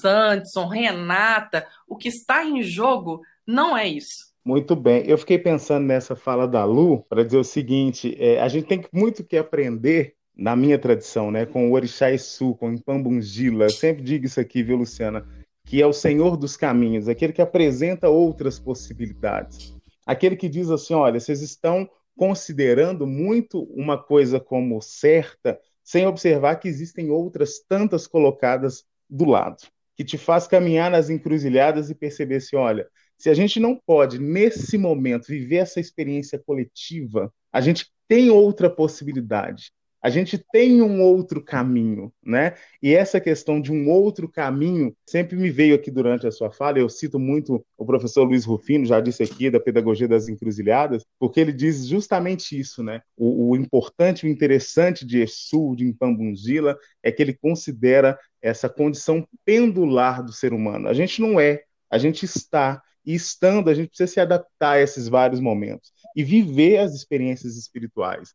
Sanderson, 0.00 0.66
Renata, 0.66 1.66
o 1.86 1.96
que 1.96 2.08
está 2.08 2.44
em 2.44 2.62
jogo 2.62 3.20
não 3.46 3.76
é 3.76 3.86
isso. 3.86 4.26
Muito 4.44 4.76
bem. 4.76 5.04
Eu 5.06 5.18
fiquei 5.18 5.38
pensando 5.38 5.86
nessa 5.86 6.14
fala 6.14 6.46
da 6.46 6.64
Lu 6.64 7.02
para 7.08 7.24
dizer 7.24 7.38
o 7.38 7.44
seguinte: 7.44 8.16
é, 8.18 8.40
a 8.40 8.48
gente 8.48 8.66
tem 8.66 8.84
muito 8.92 9.24
que 9.24 9.36
aprender 9.36 10.14
na 10.36 10.54
minha 10.54 10.78
tradição, 10.78 11.30
né, 11.30 11.46
com 11.46 11.68
o 11.68 11.72
Orixá 11.72 12.12
Exu, 12.12 12.54
com 12.54 12.72
o 12.72 12.82
Pambungila. 12.82 13.64
Eu 13.64 13.70
sempre 13.70 14.02
digo 14.02 14.26
isso 14.26 14.38
aqui, 14.38 14.62
viu, 14.62 14.76
Luciana? 14.76 15.26
Que 15.64 15.82
é 15.82 15.86
o 15.86 15.92
Senhor 15.92 16.36
dos 16.36 16.56
caminhos, 16.56 17.08
aquele 17.08 17.32
que 17.32 17.42
apresenta 17.42 18.08
outras 18.08 18.58
possibilidades. 18.58 19.74
Aquele 20.06 20.36
que 20.36 20.48
diz 20.48 20.70
assim: 20.70 20.94
olha, 20.94 21.18
vocês 21.18 21.42
estão 21.42 21.88
considerando 22.16 23.06
muito 23.06 23.64
uma 23.74 23.98
coisa 23.98 24.38
como 24.38 24.80
certa, 24.80 25.58
sem 25.82 26.06
observar 26.06 26.56
que 26.56 26.68
existem 26.68 27.10
outras 27.10 27.58
tantas 27.58 28.06
colocadas 28.06 28.84
do 29.08 29.24
lado, 29.24 29.56
que 29.96 30.04
te 30.04 30.18
faz 30.18 30.46
caminhar 30.46 30.90
nas 30.90 31.10
encruzilhadas 31.10 31.90
e 31.90 31.94
perceber 31.94 32.40
se, 32.40 32.54
olha, 32.54 32.86
se 33.16 33.30
a 33.30 33.34
gente 33.34 33.58
não 33.58 33.80
pode, 33.86 34.18
nesse 34.18 34.76
momento, 34.76 35.26
viver 35.26 35.56
essa 35.56 35.80
experiência 35.80 36.38
coletiva, 36.38 37.32
a 37.50 37.60
gente 37.60 37.90
tem 38.06 38.30
outra 38.30 38.68
possibilidade 38.68 39.72
a 40.02 40.10
gente 40.10 40.38
tem 40.52 40.82
um 40.82 41.00
outro 41.00 41.42
caminho, 41.42 42.12
né? 42.24 42.54
E 42.82 42.94
essa 42.94 43.20
questão 43.20 43.60
de 43.60 43.72
um 43.72 43.88
outro 43.90 44.28
caminho 44.28 44.94
sempre 45.04 45.36
me 45.36 45.50
veio 45.50 45.74
aqui 45.74 45.90
durante 45.90 46.26
a 46.26 46.30
sua 46.30 46.50
fala. 46.50 46.78
Eu 46.78 46.88
cito 46.88 47.18
muito 47.18 47.64
o 47.76 47.84
professor 47.84 48.24
Luiz 48.24 48.44
Rufino, 48.44 48.84
já 48.84 49.00
disse 49.00 49.22
aqui, 49.22 49.50
da 49.50 49.58
Pedagogia 49.58 50.06
das 50.06 50.28
Encruzilhadas, 50.28 51.02
porque 51.18 51.40
ele 51.40 51.52
diz 51.52 51.86
justamente 51.86 52.58
isso, 52.58 52.82
né? 52.82 53.00
O, 53.16 53.50
o 53.50 53.56
importante, 53.56 54.26
o 54.26 54.28
interessante 54.28 55.04
de 55.04 55.20
Exu, 55.20 55.74
de 55.76 55.84
Impambungila, 55.84 56.78
é 57.02 57.10
que 57.10 57.22
ele 57.22 57.34
considera 57.34 58.18
essa 58.40 58.68
condição 58.68 59.26
pendular 59.44 60.22
do 60.22 60.32
ser 60.32 60.52
humano. 60.52 60.88
A 60.88 60.94
gente 60.94 61.20
não 61.20 61.40
é, 61.40 61.62
a 61.90 61.98
gente 61.98 62.24
está. 62.24 62.82
E 63.04 63.14
estando, 63.14 63.70
a 63.70 63.74
gente 63.74 63.88
precisa 63.88 64.12
se 64.12 64.20
adaptar 64.20 64.72
a 64.72 64.80
esses 64.80 65.06
vários 65.06 65.40
momentos 65.40 65.92
e 66.14 66.24
viver 66.24 66.78
as 66.78 66.92
experiências 66.92 67.56
espirituais 67.56 68.34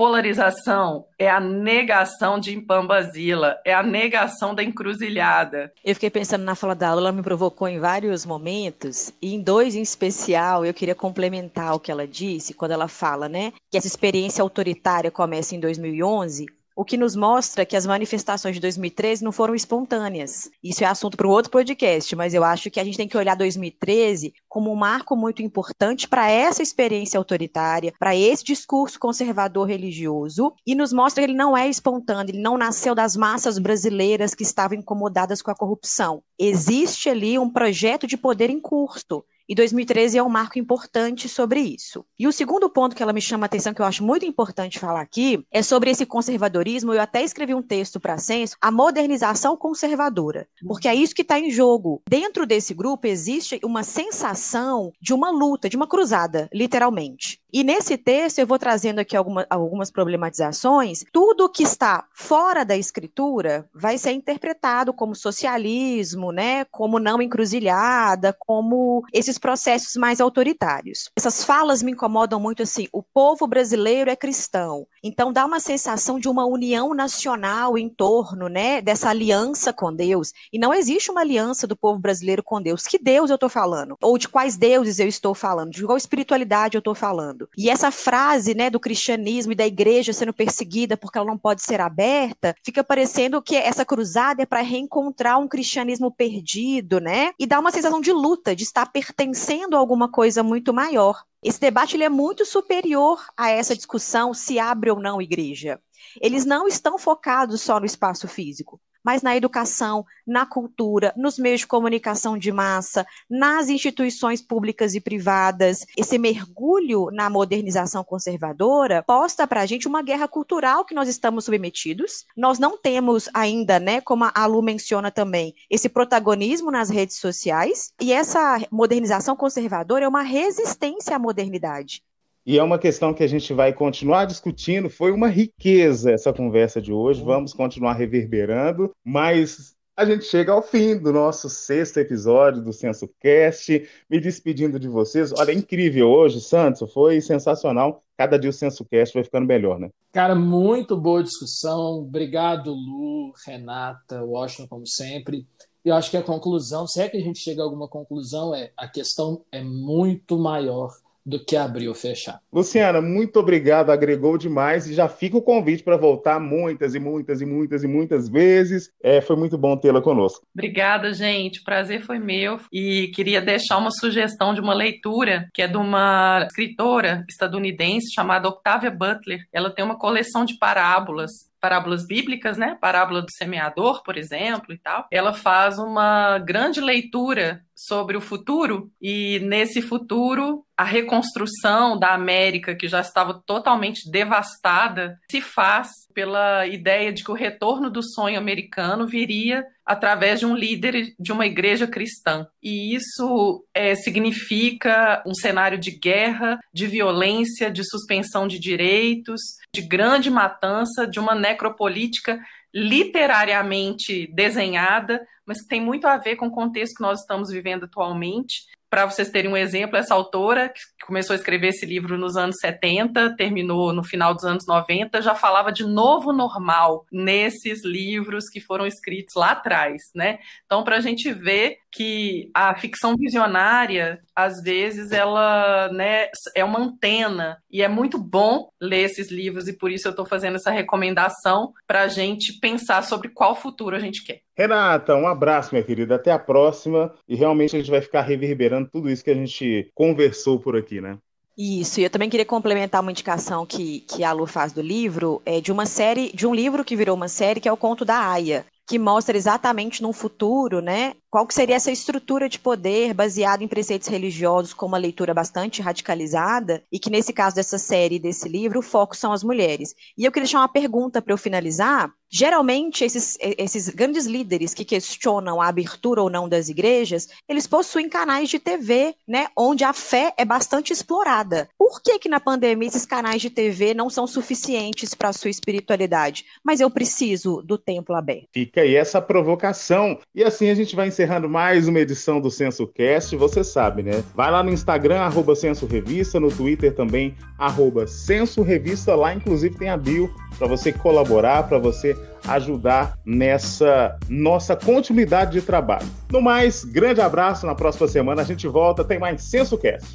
polarização 0.00 1.04
é 1.18 1.28
a 1.28 1.38
negação 1.38 2.40
de 2.40 2.56
Impambazila, 2.56 3.58
é 3.66 3.74
a 3.74 3.82
negação 3.82 4.54
da 4.54 4.64
encruzilhada. 4.64 5.70
Eu 5.84 5.92
fiquei 5.92 6.08
pensando 6.08 6.42
na 6.42 6.54
fala 6.54 6.74
da 6.74 6.88
aula, 6.88 7.02
ela 7.02 7.12
me 7.12 7.22
provocou 7.22 7.68
em 7.68 7.78
vários 7.78 8.24
momentos, 8.24 9.12
e 9.20 9.34
em 9.34 9.42
dois 9.42 9.74
em 9.74 9.82
especial 9.82 10.64
eu 10.64 10.72
queria 10.72 10.94
complementar 10.94 11.74
o 11.74 11.78
que 11.78 11.92
ela 11.92 12.06
disse, 12.06 12.54
quando 12.54 12.70
ela 12.70 12.88
fala, 12.88 13.28
né, 13.28 13.52
que 13.70 13.76
essa 13.76 13.86
experiência 13.86 14.40
autoritária 14.40 15.10
começa 15.10 15.54
em 15.54 15.60
2011, 15.60 16.46
o 16.80 16.84
que 16.84 16.96
nos 16.96 17.14
mostra 17.14 17.66
que 17.66 17.76
as 17.76 17.84
manifestações 17.84 18.54
de 18.54 18.60
2013 18.62 19.22
não 19.22 19.32
foram 19.32 19.54
espontâneas. 19.54 20.50
Isso 20.64 20.82
é 20.82 20.86
assunto 20.86 21.14
para 21.14 21.28
um 21.28 21.30
outro 21.30 21.50
podcast, 21.50 22.16
mas 22.16 22.32
eu 22.32 22.42
acho 22.42 22.70
que 22.70 22.80
a 22.80 22.84
gente 22.84 22.96
tem 22.96 23.06
que 23.06 23.18
olhar 23.18 23.36
2013 23.36 24.32
como 24.48 24.72
um 24.72 24.74
marco 24.74 25.14
muito 25.14 25.42
importante 25.42 26.08
para 26.08 26.30
essa 26.30 26.62
experiência 26.62 27.18
autoritária, 27.18 27.92
para 27.98 28.16
esse 28.16 28.42
discurso 28.42 28.98
conservador 28.98 29.68
religioso, 29.68 30.54
e 30.66 30.74
nos 30.74 30.90
mostra 30.90 31.22
que 31.22 31.30
ele 31.30 31.36
não 31.36 31.54
é 31.54 31.68
espontâneo, 31.68 32.30
ele 32.30 32.40
não 32.40 32.56
nasceu 32.56 32.94
das 32.94 33.14
massas 33.14 33.58
brasileiras 33.58 34.34
que 34.34 34.42
estavam 34.42 34.78
incomodadas 34.78 35.42
com 35.42 35.50
a 35.50 35.54
corrupção. 35.54 36.22
Existe 36.38 37.10
ali 37.10 37.38
um 37.38 37.50
projeto 37.50 38.06
de 38.06 38.16
poder 38.16 38.48
em 38.48 38.58
curso 38.58 39.22
e 39.50 39.54
2013 39.56 40.16
é 40.16 40.22
um 40.22 40.28
marco 40.28 40.60
importante 40.60 41.28
sobre 41.28 41.58
isso. 41.58 42.06
E 42.16 42.28
o 42.28 42.32
segundo 42.32 42.70
ponto 42.70 42.94
que 42.94 43.02
ela 43.02 43.12
me 43.12 43.20
chama 43.20 43.46
a 43.46 43.48
atenção, 43.48 43.74
que 43.74 43.82
eu 43.82 43.86
acho 43.86 44.04
muito 44.04 44.24
importante 44.24 44.78
falar 44.78 45.00
aqui, 45.00 45.44
é 45.50 45.60
sobre 45.60 45.90
esse 45.90 46.06
conservadorismo. 46.06 46.94
Eu 46.94 47.00
até 47.00 47.24
escrevi 47.24 47.52
um 47.52 47.60
texto 47.60 47.98
para 47.98 48.14
a 48.14 48.18
Censo, 48.18 48.56
a 48.60 48.70
modernização 48.70 49.56
conservadora, 49.56 50.46
porque 50.68 50.86
é 50.86 50.94
isso 50.94 51.16
que 51.16 51.22
está 51.22 51.36
em 51.36 51.50
jogo. 51.50 52.00
Dentro 52.08 52.46
desse 52.46 52.72
grupo 52.72 53.08
existe 53.08 53.58
uma 53.64 53.82
sensação 53.82 54.92
de 55.02 55.12
uma 55.12 55.32
luta, 55.32 55.68
de 55.68 55.76
uma 55.76 55.88
cruzada, 55.88 56.48
literalmente. 56.54 57.39
E 57.52 57.64
nesse 57.64 57.96
texto 57.96 58.38
eu 58.38 58.46
vou 58.46 58.58
trazendo 58.58 59.00
aqui 59.00 59.16
alguma, 59.16 59.46
algumas 59.50 59.90
problematizações. 59.90 61.04
Tudo 61.12 61.48
que 61.48 61.62
está 61.62 62.04
fora 62.12 62.64
da 62.64 62.76
escritura 62.76 63.68
vai 63.74 63.98
ser 63.98 64.12
interpretado 64.12 64.92
como 64.92 65.14
socialismo, 65.14 66.32
né, 66.32 66.64
como 66.66 66.98
não 66.98 67.20
encruzilhada, 67.20 68.36
como 68.38 69.04
esses 69.12 69.38
processos 69.38 69.96
mais 69.96 70.20
autoritários. 70.20 71.10
Essas 71.16 71.44
falas 71.44 71.82
me 71.82 71.92
incomodam 71.92 72.38
muito 72.38 72.62
assim. 72.62 72.86
O 72.92 73.02
povo 73.02 73.46
brasileiro 73.46 74.10
é 74.10 74.16
cristão, 74.16 74.86
então 75.02 75.32
dá 75.32 75.44
uma 75.44 75.60
sensação 75.60 76.18
de 76.18 76.28
uma 76.28 76.44
união 76.44 76.94
nacional 76.94 77.76
em 77.76 77.88
torno, 77.88 78.48
né, 78.48 78.80
dessa 78.80 79.10
aliança 79.10 79.72
com 79.72 79.94
Deus. 79.94 80.32
E 80.52 80.58
não 80.58 80.72
existe 80.72 81.10
uma 81.10 81.20
aliança 81.20 81.66
do 81.66 81.76
povo 81.76 81.98
brasileiro 81.98 82.42
com 82.42 82.60
Deus. 82.60 82.86
Que 82.86 82.98
Deus 82.98 83.30
eu 83.30 83.34
estou 83.34 83.48
falando? 83.48 83.96
Ou 84.02 84.18
de 84.18 84.28
quais 84.28 84.56
deuses 84.56 84.98
eu 84.98 85.08
estou 85.08 85.34
falando? 85.34 85.70
De 85.70 85.84
qual 85.84 85.96
espiritualidade 85.96 86.76
eu 86.76 86.80
estou 86.80 86.94
falando? 86.94 87.39
Acontecendo. 87.40 87.48
E 87.56 87.70
essa 87.70 87.90
frase, 87.90 88.54
né, 88.54 88.70
do 88.70 88.80
cristianismo 88.80 89.52
e 89.52 89.56
da 89.56 89.66
igreja 89.66 90.12
sendo 90.12 90.32
perseguida 90.32 90.96
porque 90.96 91.18
ela 91.18 91.26
não 91.26 91.38
pode 91.38 91.62
ser 91.62 91.80
aberta, 91.80 92.54
fica 92.64 92.82
parecendo 92.82 93.40
que 93.42 93.56
essa 93.56 93.84
cruzada 93.84 94.42
é 94.42 94.46
para 94.46 94.60
reencontrar 94.60 95.38
um 95.38 95.48
cristianismo 95.48 96.10
perdido, 96.10 97.00
né? 97.00 97.32
E 97.38 97.46
dá 97.46 97.58
uma 97.58 97.70
sensação 97.70 98.00
de 98.00 98.12
luta, 98.12 98.54
de 98.54 98.64
estar 98.64 98.90
pertencendo 98.90 99.76
a 99.76 99.78
alguma 99.78 100.10
coisa 100.10 100.42
muito 100.42 100.72
maior. 100.72 101.22
Esse 101.42 101.60
debate 101.60 101.96
ele 101.96 102.04
é 102.04 102.08
muito 102.08 102.44
superior 102.44 103.24
a 103.36 103.50
essa 103.50 103.74
discussão 103.74 104.34
se 104.34 104.58
abre 104.58 104.90
ou 104.90 105.00
não 105.00 105.22
igreja. 105.22 105.80
Eles 106.20 106.44
não 106.44 106.66
estão 106.66 106.98
focados 106.98 107.62
só 107.62 107.78
no 107.78 107.86
espaço 107.86 108.26
físico 108.28 108.80
mas 109.04 109.22
na 109.22 109.36
educação, 109.36 110.04
na 110.26 110.46
cultura, 110.46 111.12
nos 111.16 111.38
meios 111.38 111.60
de 111.60 111.66
comunicação 111.66 112.38
de 112.38 112.52
massa, 112.52 113.06
nas 113.28 113.68
instituições 113.68 114.40
públicas 114.40 114.94
e 114.94 115.00
privadas. 115.00 115.86
Esse 115.96 116.18
mergulho 116.18 117.10
na 117.10 117.28
modernização 117.28 118.04
conservadora 118.04 119.02
posta 119.02 119.46
para 119.46 119.62
a 119.62 119.66
gente 119.66 119.88
uma 119.88 120.02
guerra 120.02 120.28
cultural 120.28 120.84
que 120.84 120.94
nós 120.94 121.08
estamos 121.08 121.44
submetidos. 121.44 122.24
Nós 122.36 122.58
não 122.58 122.76
temos 122.76 123.28
ainda, 123.34 123.78
né, 123.80 124.00
como 124.00 124.30
a 124.32 124.46
Lu 124.46 124.62
menciona 124.62 125.10
também, 125.10 125.54
esse 125.68 125.88
protagonismo 125.88 126.70
nas 126.70 126.90
redes 126.90 127.16
sociais, 127.16 127.92
e 128.00 128.12
essa 128.12 128.60
modernização 128.70 129.34
conservadora 129.36 130.04
é 130.04 130.08
uma 130.08 130.22
resistência 130.22 131.16
à 131.16 131.18
modernidade 131.18 132.02
e 132.50 132.58
é 132.58 132.62
uma 132.64 132.80
questão 132.80 133.14
que 133.14 133.22
a 133.22 133.28
gente 133.28 133.54
vai 133.54 133.72
continuar 133.72 134.24
discutindo. 134.24 134.90
Foi 134.90 135.12
uma 135.12 135.28
riqueza 135.28 136.10
essa 136.10 136.32
conversa 136.32 136.82
de 136.82 136.92
hoje, 136.92 137.22
vamos 137.22 137.54
continuar 137.54 137.92
reverberando, 137.92 138.90
mas 139.04 139.76
a 139.96 140.04
gente 140.04 140.24
chega 140.24 140.50
ao 140.50 140.60
fim 140.60 140.98
do 140.98 141.12
nosso 141.12 141.48
sexto 141.48 141.98
episódio 141.98 142.60
do 142.60 142.72
Censo 142.72 143.08
Cast, 143.20 143.88
me 144.10 144.18
despedindo 144.18 144.80
de 144.80 144.88
vocês. 144.88 145.32
Olha, 145.38 145.52
é 145.52 145.54
incrível 145.54 146.10
hoje, 146.10 146.40
Santos, 146.40 146.92
foi 146.92 147.20
sensacional. 147.20 148.02
Cada 148.18 148.36
dia 148.36 148.50
o 148.50 148.52
Censo 148.52 148.84
Cast 148.84 149.14
vai 149.14 149.22
ficando 149.22 149.46
melhor, 149.46 149.78
né? 149.78 149.88
Cara, 150.12 150.34
muito 150.34 150.96
boa 150.96 151.22
discussão. 151.22 152.00
Obrigado, 152.00 152.72
Lu, 152.72 153.32
Renata, 153.46 154.24
Washington, 154.24 154.66
como 154.66 154.86
sempre. 154.88 155.46
Eu 155.84 155.94
acho 155.94 156.10
que 156.10 156.16
a 156.16 156.22
conclusão, 156.22 156.84
se 156.88 157.00
é 157.00 157.08
que 157.08 157.16
a 157.16 157.22
gente 157.22 157.38
chega 157.38 157.62
a 157.62 157.64
alguma 157.64 157.86
conclusão, 157.86 158.52
é 158.52 158.72
a 158.76 158.88
questão 158.88 159.44
é 159.52 159.62
muito 159.62 160.36
maior 160.36 160.90
do 161.30 161.42
que 161.42 161.56
abrir 161.56 161.88
ou 161.88 161.94
fechar. 161.94 162.40
Luciana, 162.52 163.00
muito 163.00 163.38
obrigado, 163.38 163.90
agregou 163.90 164.36
demais 164.36 164.86
e 164.88 164.94
já 164.94 165.08
fica 165.08 165.36
o 165.36 165.42
convite 165.42 165.82
para 165.82 165.96
voltar 165.96 166.40
muitas 166.40 166.94
e 166.94 166.98
muitas 166.98 167.40
e 167.40 167.46
muitas 167.46 167.84
e 167.84 167.86
muitas 167.86 168.28
vezes. 168.28 168.90
É, 169.02 169.20
foi 169.20 169.36
muito 169.36 169.56
bom 169.56 169.76
tê-la 169.76 170.02
conosco. 170.02 170.44
Obrigada, 170.52 171.12
gente. 171.14 171.60
O 171.60 171.64
prazer 171.64 172.02
foi 172.02 172.18
meu 172.18 172.58
e 172.72 173.08
queria 173.14 173.40
deixar 173.40 173.78
uma 173.78 173.90
sugestão 173.90 174.52
de 174.52 174.60
uma 174.60 174.74
leitura 174.74 175.48
que 175.54 175.62
é 175.62 175.68
de 175.68 175.76
uma 175.76 176.44
escritora 176.46 177.24
estadunidense 177.28 178.12
chamada 178.12 178.48
Octavia 178.48 178.90
Butler. 178.90 179.40
Ela 179.52 179.70
tem 179.70 179.84
uma 179.84 179.98
coleção 179.98 180.44
de 180.44 180.58
parábolas 180.58 181.49
parábolas 181.60 182.06
bíblicas, 182.06 182.56
né? 182.56 182.76
Parábola 182.80 183.22
do 183.22 183.30
semeador, 183.36 184.02
por 184.02 184.16
exemplo, 184.16 184.72
e 184.72 184.78
tal. 184.78 185.06
Ela 185.10 185.32
faz 185.32 185.78
uma 185.78 186.38
grande 186.38 186.80
leitura 186.80 187.62
sobre 187.74 188.16
o 188.16 188.20
futuro 188.20 188.90
e 189.00 189.38
nesse 189.40 189.80
futuro 189.80 190.64
a 190.76 190.84
reconstrução 190.84 191.98
da 191.98 192.12
América 192.12 192.74
que 192.74 192.86
já 192.88 193.00
estava 193.00 193.42
totalmente 193.46 194.10
devastada 194.10 195.18
se 195.30 195.40
faz 195.40 195.88
pela 196.12 196.66
ideia 196.66 197.12
de 197.12 197.24
que 197.24 197.30
o 197.30 197.34
retorno 197.34 197.90
do 197.90 198.02
sonho 198.02 198.38
americano 198.38 199.06
viria 199.06 199.64
através 199.90 200.38
de 200.38 200.46
um 200.46 200.54
líder 200.54 201.16
de 201.18 201.32
uma 201.32 201.44
igreja 201.44 201.84
cristã. 201.84 202.46
E 202.62 202.94
isso 202.94 203.66
é, 203.74 203.96
significa 203.96 205.20
um 205.26 205.34
cenário 205.34 205.76
de 205.76 205.90
guerra, 205.90 206.60
de 206.72 206.86
violência, 206.86 207.68
de 207.68 207.82
suspensão 207.82 208.46
de 208.46 208.60
direitos, 208.60 209.40
de 209.74 209.82
grande 209.82 210.30
matança, 210.30 211.08
de 211.08 211.18
uma 211.18 211.34
necropolítica 211.34 212.38
literariamente 212.72 214.32
desenhada, 214.32 215.26
mas 215.44 215.60
que 215.60 215.66
tem 215.66 215.80
muito 215.80 216.06
a 216.06 216.16
ver 216.18 216.36
com 216.36 216.46
o 216.46 216.52
contexto 216.52 216.94
que 216.94 217.02
nós 217.02 217.22
estamos 217.22 217.50
vivendo 217.50 217.82
atualmente 217.82 218.66
para 218.90 219.06
vocês 219.06 219.30
terem 219.30 219.50
um 219.50 219.56
exemplo, 219.56 219.96
essa 219.96 220.12
autora, 220.12 220.68
que 220.68 221.06
começou 221.06 221.32
a 221.32 221.36
escrever 221.36 221.68
esse 221.68 221.86
livro 221.86 222.18
nos 222.18 222.36
anos 222.36 222.56
70, 222.60 223.36
terminou 223.36 223.92
no 223.92 224.02
final 224.02 224.34
dos 224.34 224.44
anos 224.44 224.66
90, 224.66 225.22
já 225.22 225.34
falava 225.34 225.70
de 225.70 225.86
novo 225.86 226.32
normal 226.32 227.06
nesses 227.12 227.84
livros 227.84 228.50
que 228.50 228.60
foram 228.60 228.86
escritos 228.86 229.34
lá 229.36 229.52
atrás, 229.52 230.02
né? 230.14 230.40
Então, 230.66 230.82
para 230.82 230.96
a 230.96 231.00
gente 231.00 231.32
ver 231.32 231.78
que 231.92 232.50
a 232.52 232.74
ficção 232.74 233.16
visionária, 233.16 234.20
às 234.34 234.60
vezes, 234.60 235.12
ela 235.12 235.88
né, 235.92 236.28
é 236.56 236.64
uma 236.64 236.80
antena, 236.80 237.62
e 237.70 237.82
é 237.82 237.88
muito 237.88 238.18
bom 238.18 238.70
ler 238.80 239.04
esses 239.04 239.30
livros, 239.30 239.68
e 239.68 239.72
por 239.72 239.90
isso 239.90 240.08
eu 240.08 240.10
estou 240.10 240.26
fazendo 240.26 240.56
essa 240.56 240.70
recomendação 240.70 241.72
para 241.86 242.02
a 242.02 242.08
gente 242.08 242.58
pensar 242.60 243.02
sobre 243.02 243.28
qual 243.28 243.54
futuro 243.54 243.94
a 243.94 244.00
gente 244.00 244.24
quer. 244.24 244.40
Renata, 244.56 245.14
um 245.16 245.26
abraço, 245.26 245.70
minha 245.72 245.84
querida. 245.84 246.16
Até 246.16 246.30
a 246.30 246.38
próxima. 246.38 247.14
E 247.28 247.34
realmente 247.34 247.74
a 247.74 247.78
gente 247.78 247.90
vai 247.90 248.00
ficar 248.00 248.22
reverberando 248.22 248.88
tudo 248.90 249.10
isso 249.10 249.24
que 249.24 249.30
a 249.30 249.34
gente 249.34 249.90
conversou 249.94 250.58
por 250.58 250.76
aqui, 250.76 251.00
né? 251.00 251.18
Isso, 251.56 252.00
e 252.00 252.04
eu 252.04 252.10
também 252.10 252.30
queria 252.30 252.46
complementar 252.46 253.02
uma 253.02 253.10
indicação 253.10 253.66
que, 253.66 254.00
que 254.00 254.24
a 254.24 254.32
Lu 254.32 254.46
faz 254.46 254.72
do 254.72 254.80
livro, 254.80 255.42
é 255.44 255.60
de 255.60 255.70
uma 255.70 255.84
série, 255.84 256.32
de 256.32 256.46
um 256.46 256.54
livro 256.54 256.84
que 256.84 256.96
virou 256.96 257.14
uma 257.14 257.28
série, 257.28 257.60
que 257.60 257.68
é 257.68 257.72
o 257.72 257.76
Conto 257.76 258.02
da 258.02 258.16
Aya, 258.16 258.64
que 258.86 258.98
mostra 258.98 259.36
exatamente 259.36 260.02
no 260.02 260.10
futuro, 260.12 260.80
né, 260.80 261.12
qual 261.30 261.46
que 261.46 261.54
seria 261.54 261.76
essa 261.76 261.92
estrutura 261.92 262.48
de 262.48 262.58
poder 262.58 263.14
baseada 263.14 263.62
em 263.62 263.68
preceitos 263.68 264.08
religiosos 264.08 264.74
com 264.74 264.86
uma 264.86 264.98
leitura 264.98 265.32
bastante 265.32 265.80
radicalizada 265.80 266.82
e 266.90 266.98
que 266.98 267.08
nesse 267.08 267.32
caso 267.32 267.54
dessa 267.54 267.78
série 267.78 268.18
desse 268.18 268.48
livro 268.48 268.80
o 268.80 268.82
foco 268.82 269.16
são 269.16 269.32
as 269.32 269.44
mulheres. 269.44 269.94
E 270.18 270.24
eu 270.24 270.32
queria 270.32 270.44
deixar 270.44 270.58
uma 270.58 270.68
pergunta 270.68 271.22
para 271.22 271.32
eu 271.32 271.38
finalizar. 271.38 272.12
Geralmente 272.32 273.04
esses, 273.04 273.36
esses 273.40 273.88
grandes 273.88 274.24
líderes 274.24 274.72
que 274.72 274.84
questionam 274.84 275.60
a 275.60 275.66
abertura 275.66 276.22
ou 276.22 276.30
não 276.30 276.48
das 276.48 276.68
igrejas, 276.68 277.28
eles 277.48 277.66
possuem 277.66 278.08
canais 278.08 278.48
de 278.48 278.58
TV, 278.58 279.14
né, 279.26 279.48
onde 279.56 279.82
a 279.82 279.92
fé 279.92 280.32
é 280.36 280.44
bastante 280.44 280.92
explorada. 280.92 281.68
Por 281.76 282.00
que 282.00 282.20
que 282.20 282.28
na 282.28 282.38
pandemia 282.38 282.86
esses 282.86 283.04
canais 283.04 283.42
de 283.42 283.50
TV 283.50 283.94
não 283.94 284.08
são 284.08 284.28
suficientes 284.28 285.12
para 285.12 285.30
a 285.30 285.32
sua 285.32 285.50
espiritualidade? 285.50 286.44
Mas 286.64 286.80
eu 286.80 286.88
preciso 286.88 287.62
do 287.62 287.76
templo 287.76 288.14
aberto. 288.14 288.48
Fica 288.52 288.82
aí 288.82 288.94
essa 288.94 289.20
provocação. 289.20 290.18
E 290.32 290.44
assim 290.44 290.70
a 290.70 290.74
gente 290.74 290.94
vai 290.94 291.08
encerrando 291.20 291.50
mais 291.50 291.86
uma 291.86 291.98
edição 291.98 292.40
do 292.40 292.50
Censo 292.50 292.86
Cast, 292.86 293.36
você 293.36 293.62
sabe, 293.62 294.02
né? 294.02 294.24
Vai 294.34 294.50
lá 294.50 294.62
no 294.62 294.72
Instagram, 294.72 295.20
arroba 295.20 295.54
Censo 295.54 295.84
Revista, 295.84 296.40
no 296.40 296.50
Twitter 296.50 296.94
também, 296.94 297.34
arroba 297.58 298.06
Censo 298.06 298.62
Revista, 298.62 299.14
lá 299.14 299.34
inclusive 299.34 299.76
tem 299.76 299.90
a 299.90 299.98
bio 299.98 300.32
para 300.56 300.66
você 300.66 300.90
colaborar, 300.90 301.68
para 301.68 301.76
você 301.76 302.16
ajudar 302.48 303.18
nessa 303.22 304.16
nossa 304.30 304.74
continuidade 304.74 305.52
de 305.52 305.60
trabalho. 305.60 306.06
No 306.32 306.40
mais, 306.40 306.86
grande 306.86 307.20
abraço, 307.20 307.66
na 307.66 307.74
próxima 307.74 308.08
semana 308.08 308.40
a 308.40 308.44
gente 308.46 308.66
volta, 308.66 309.04
tem 309.04 309.18
mais 309.18 309.42
Censo 309.42 309.76
Cast. 309.76 310.08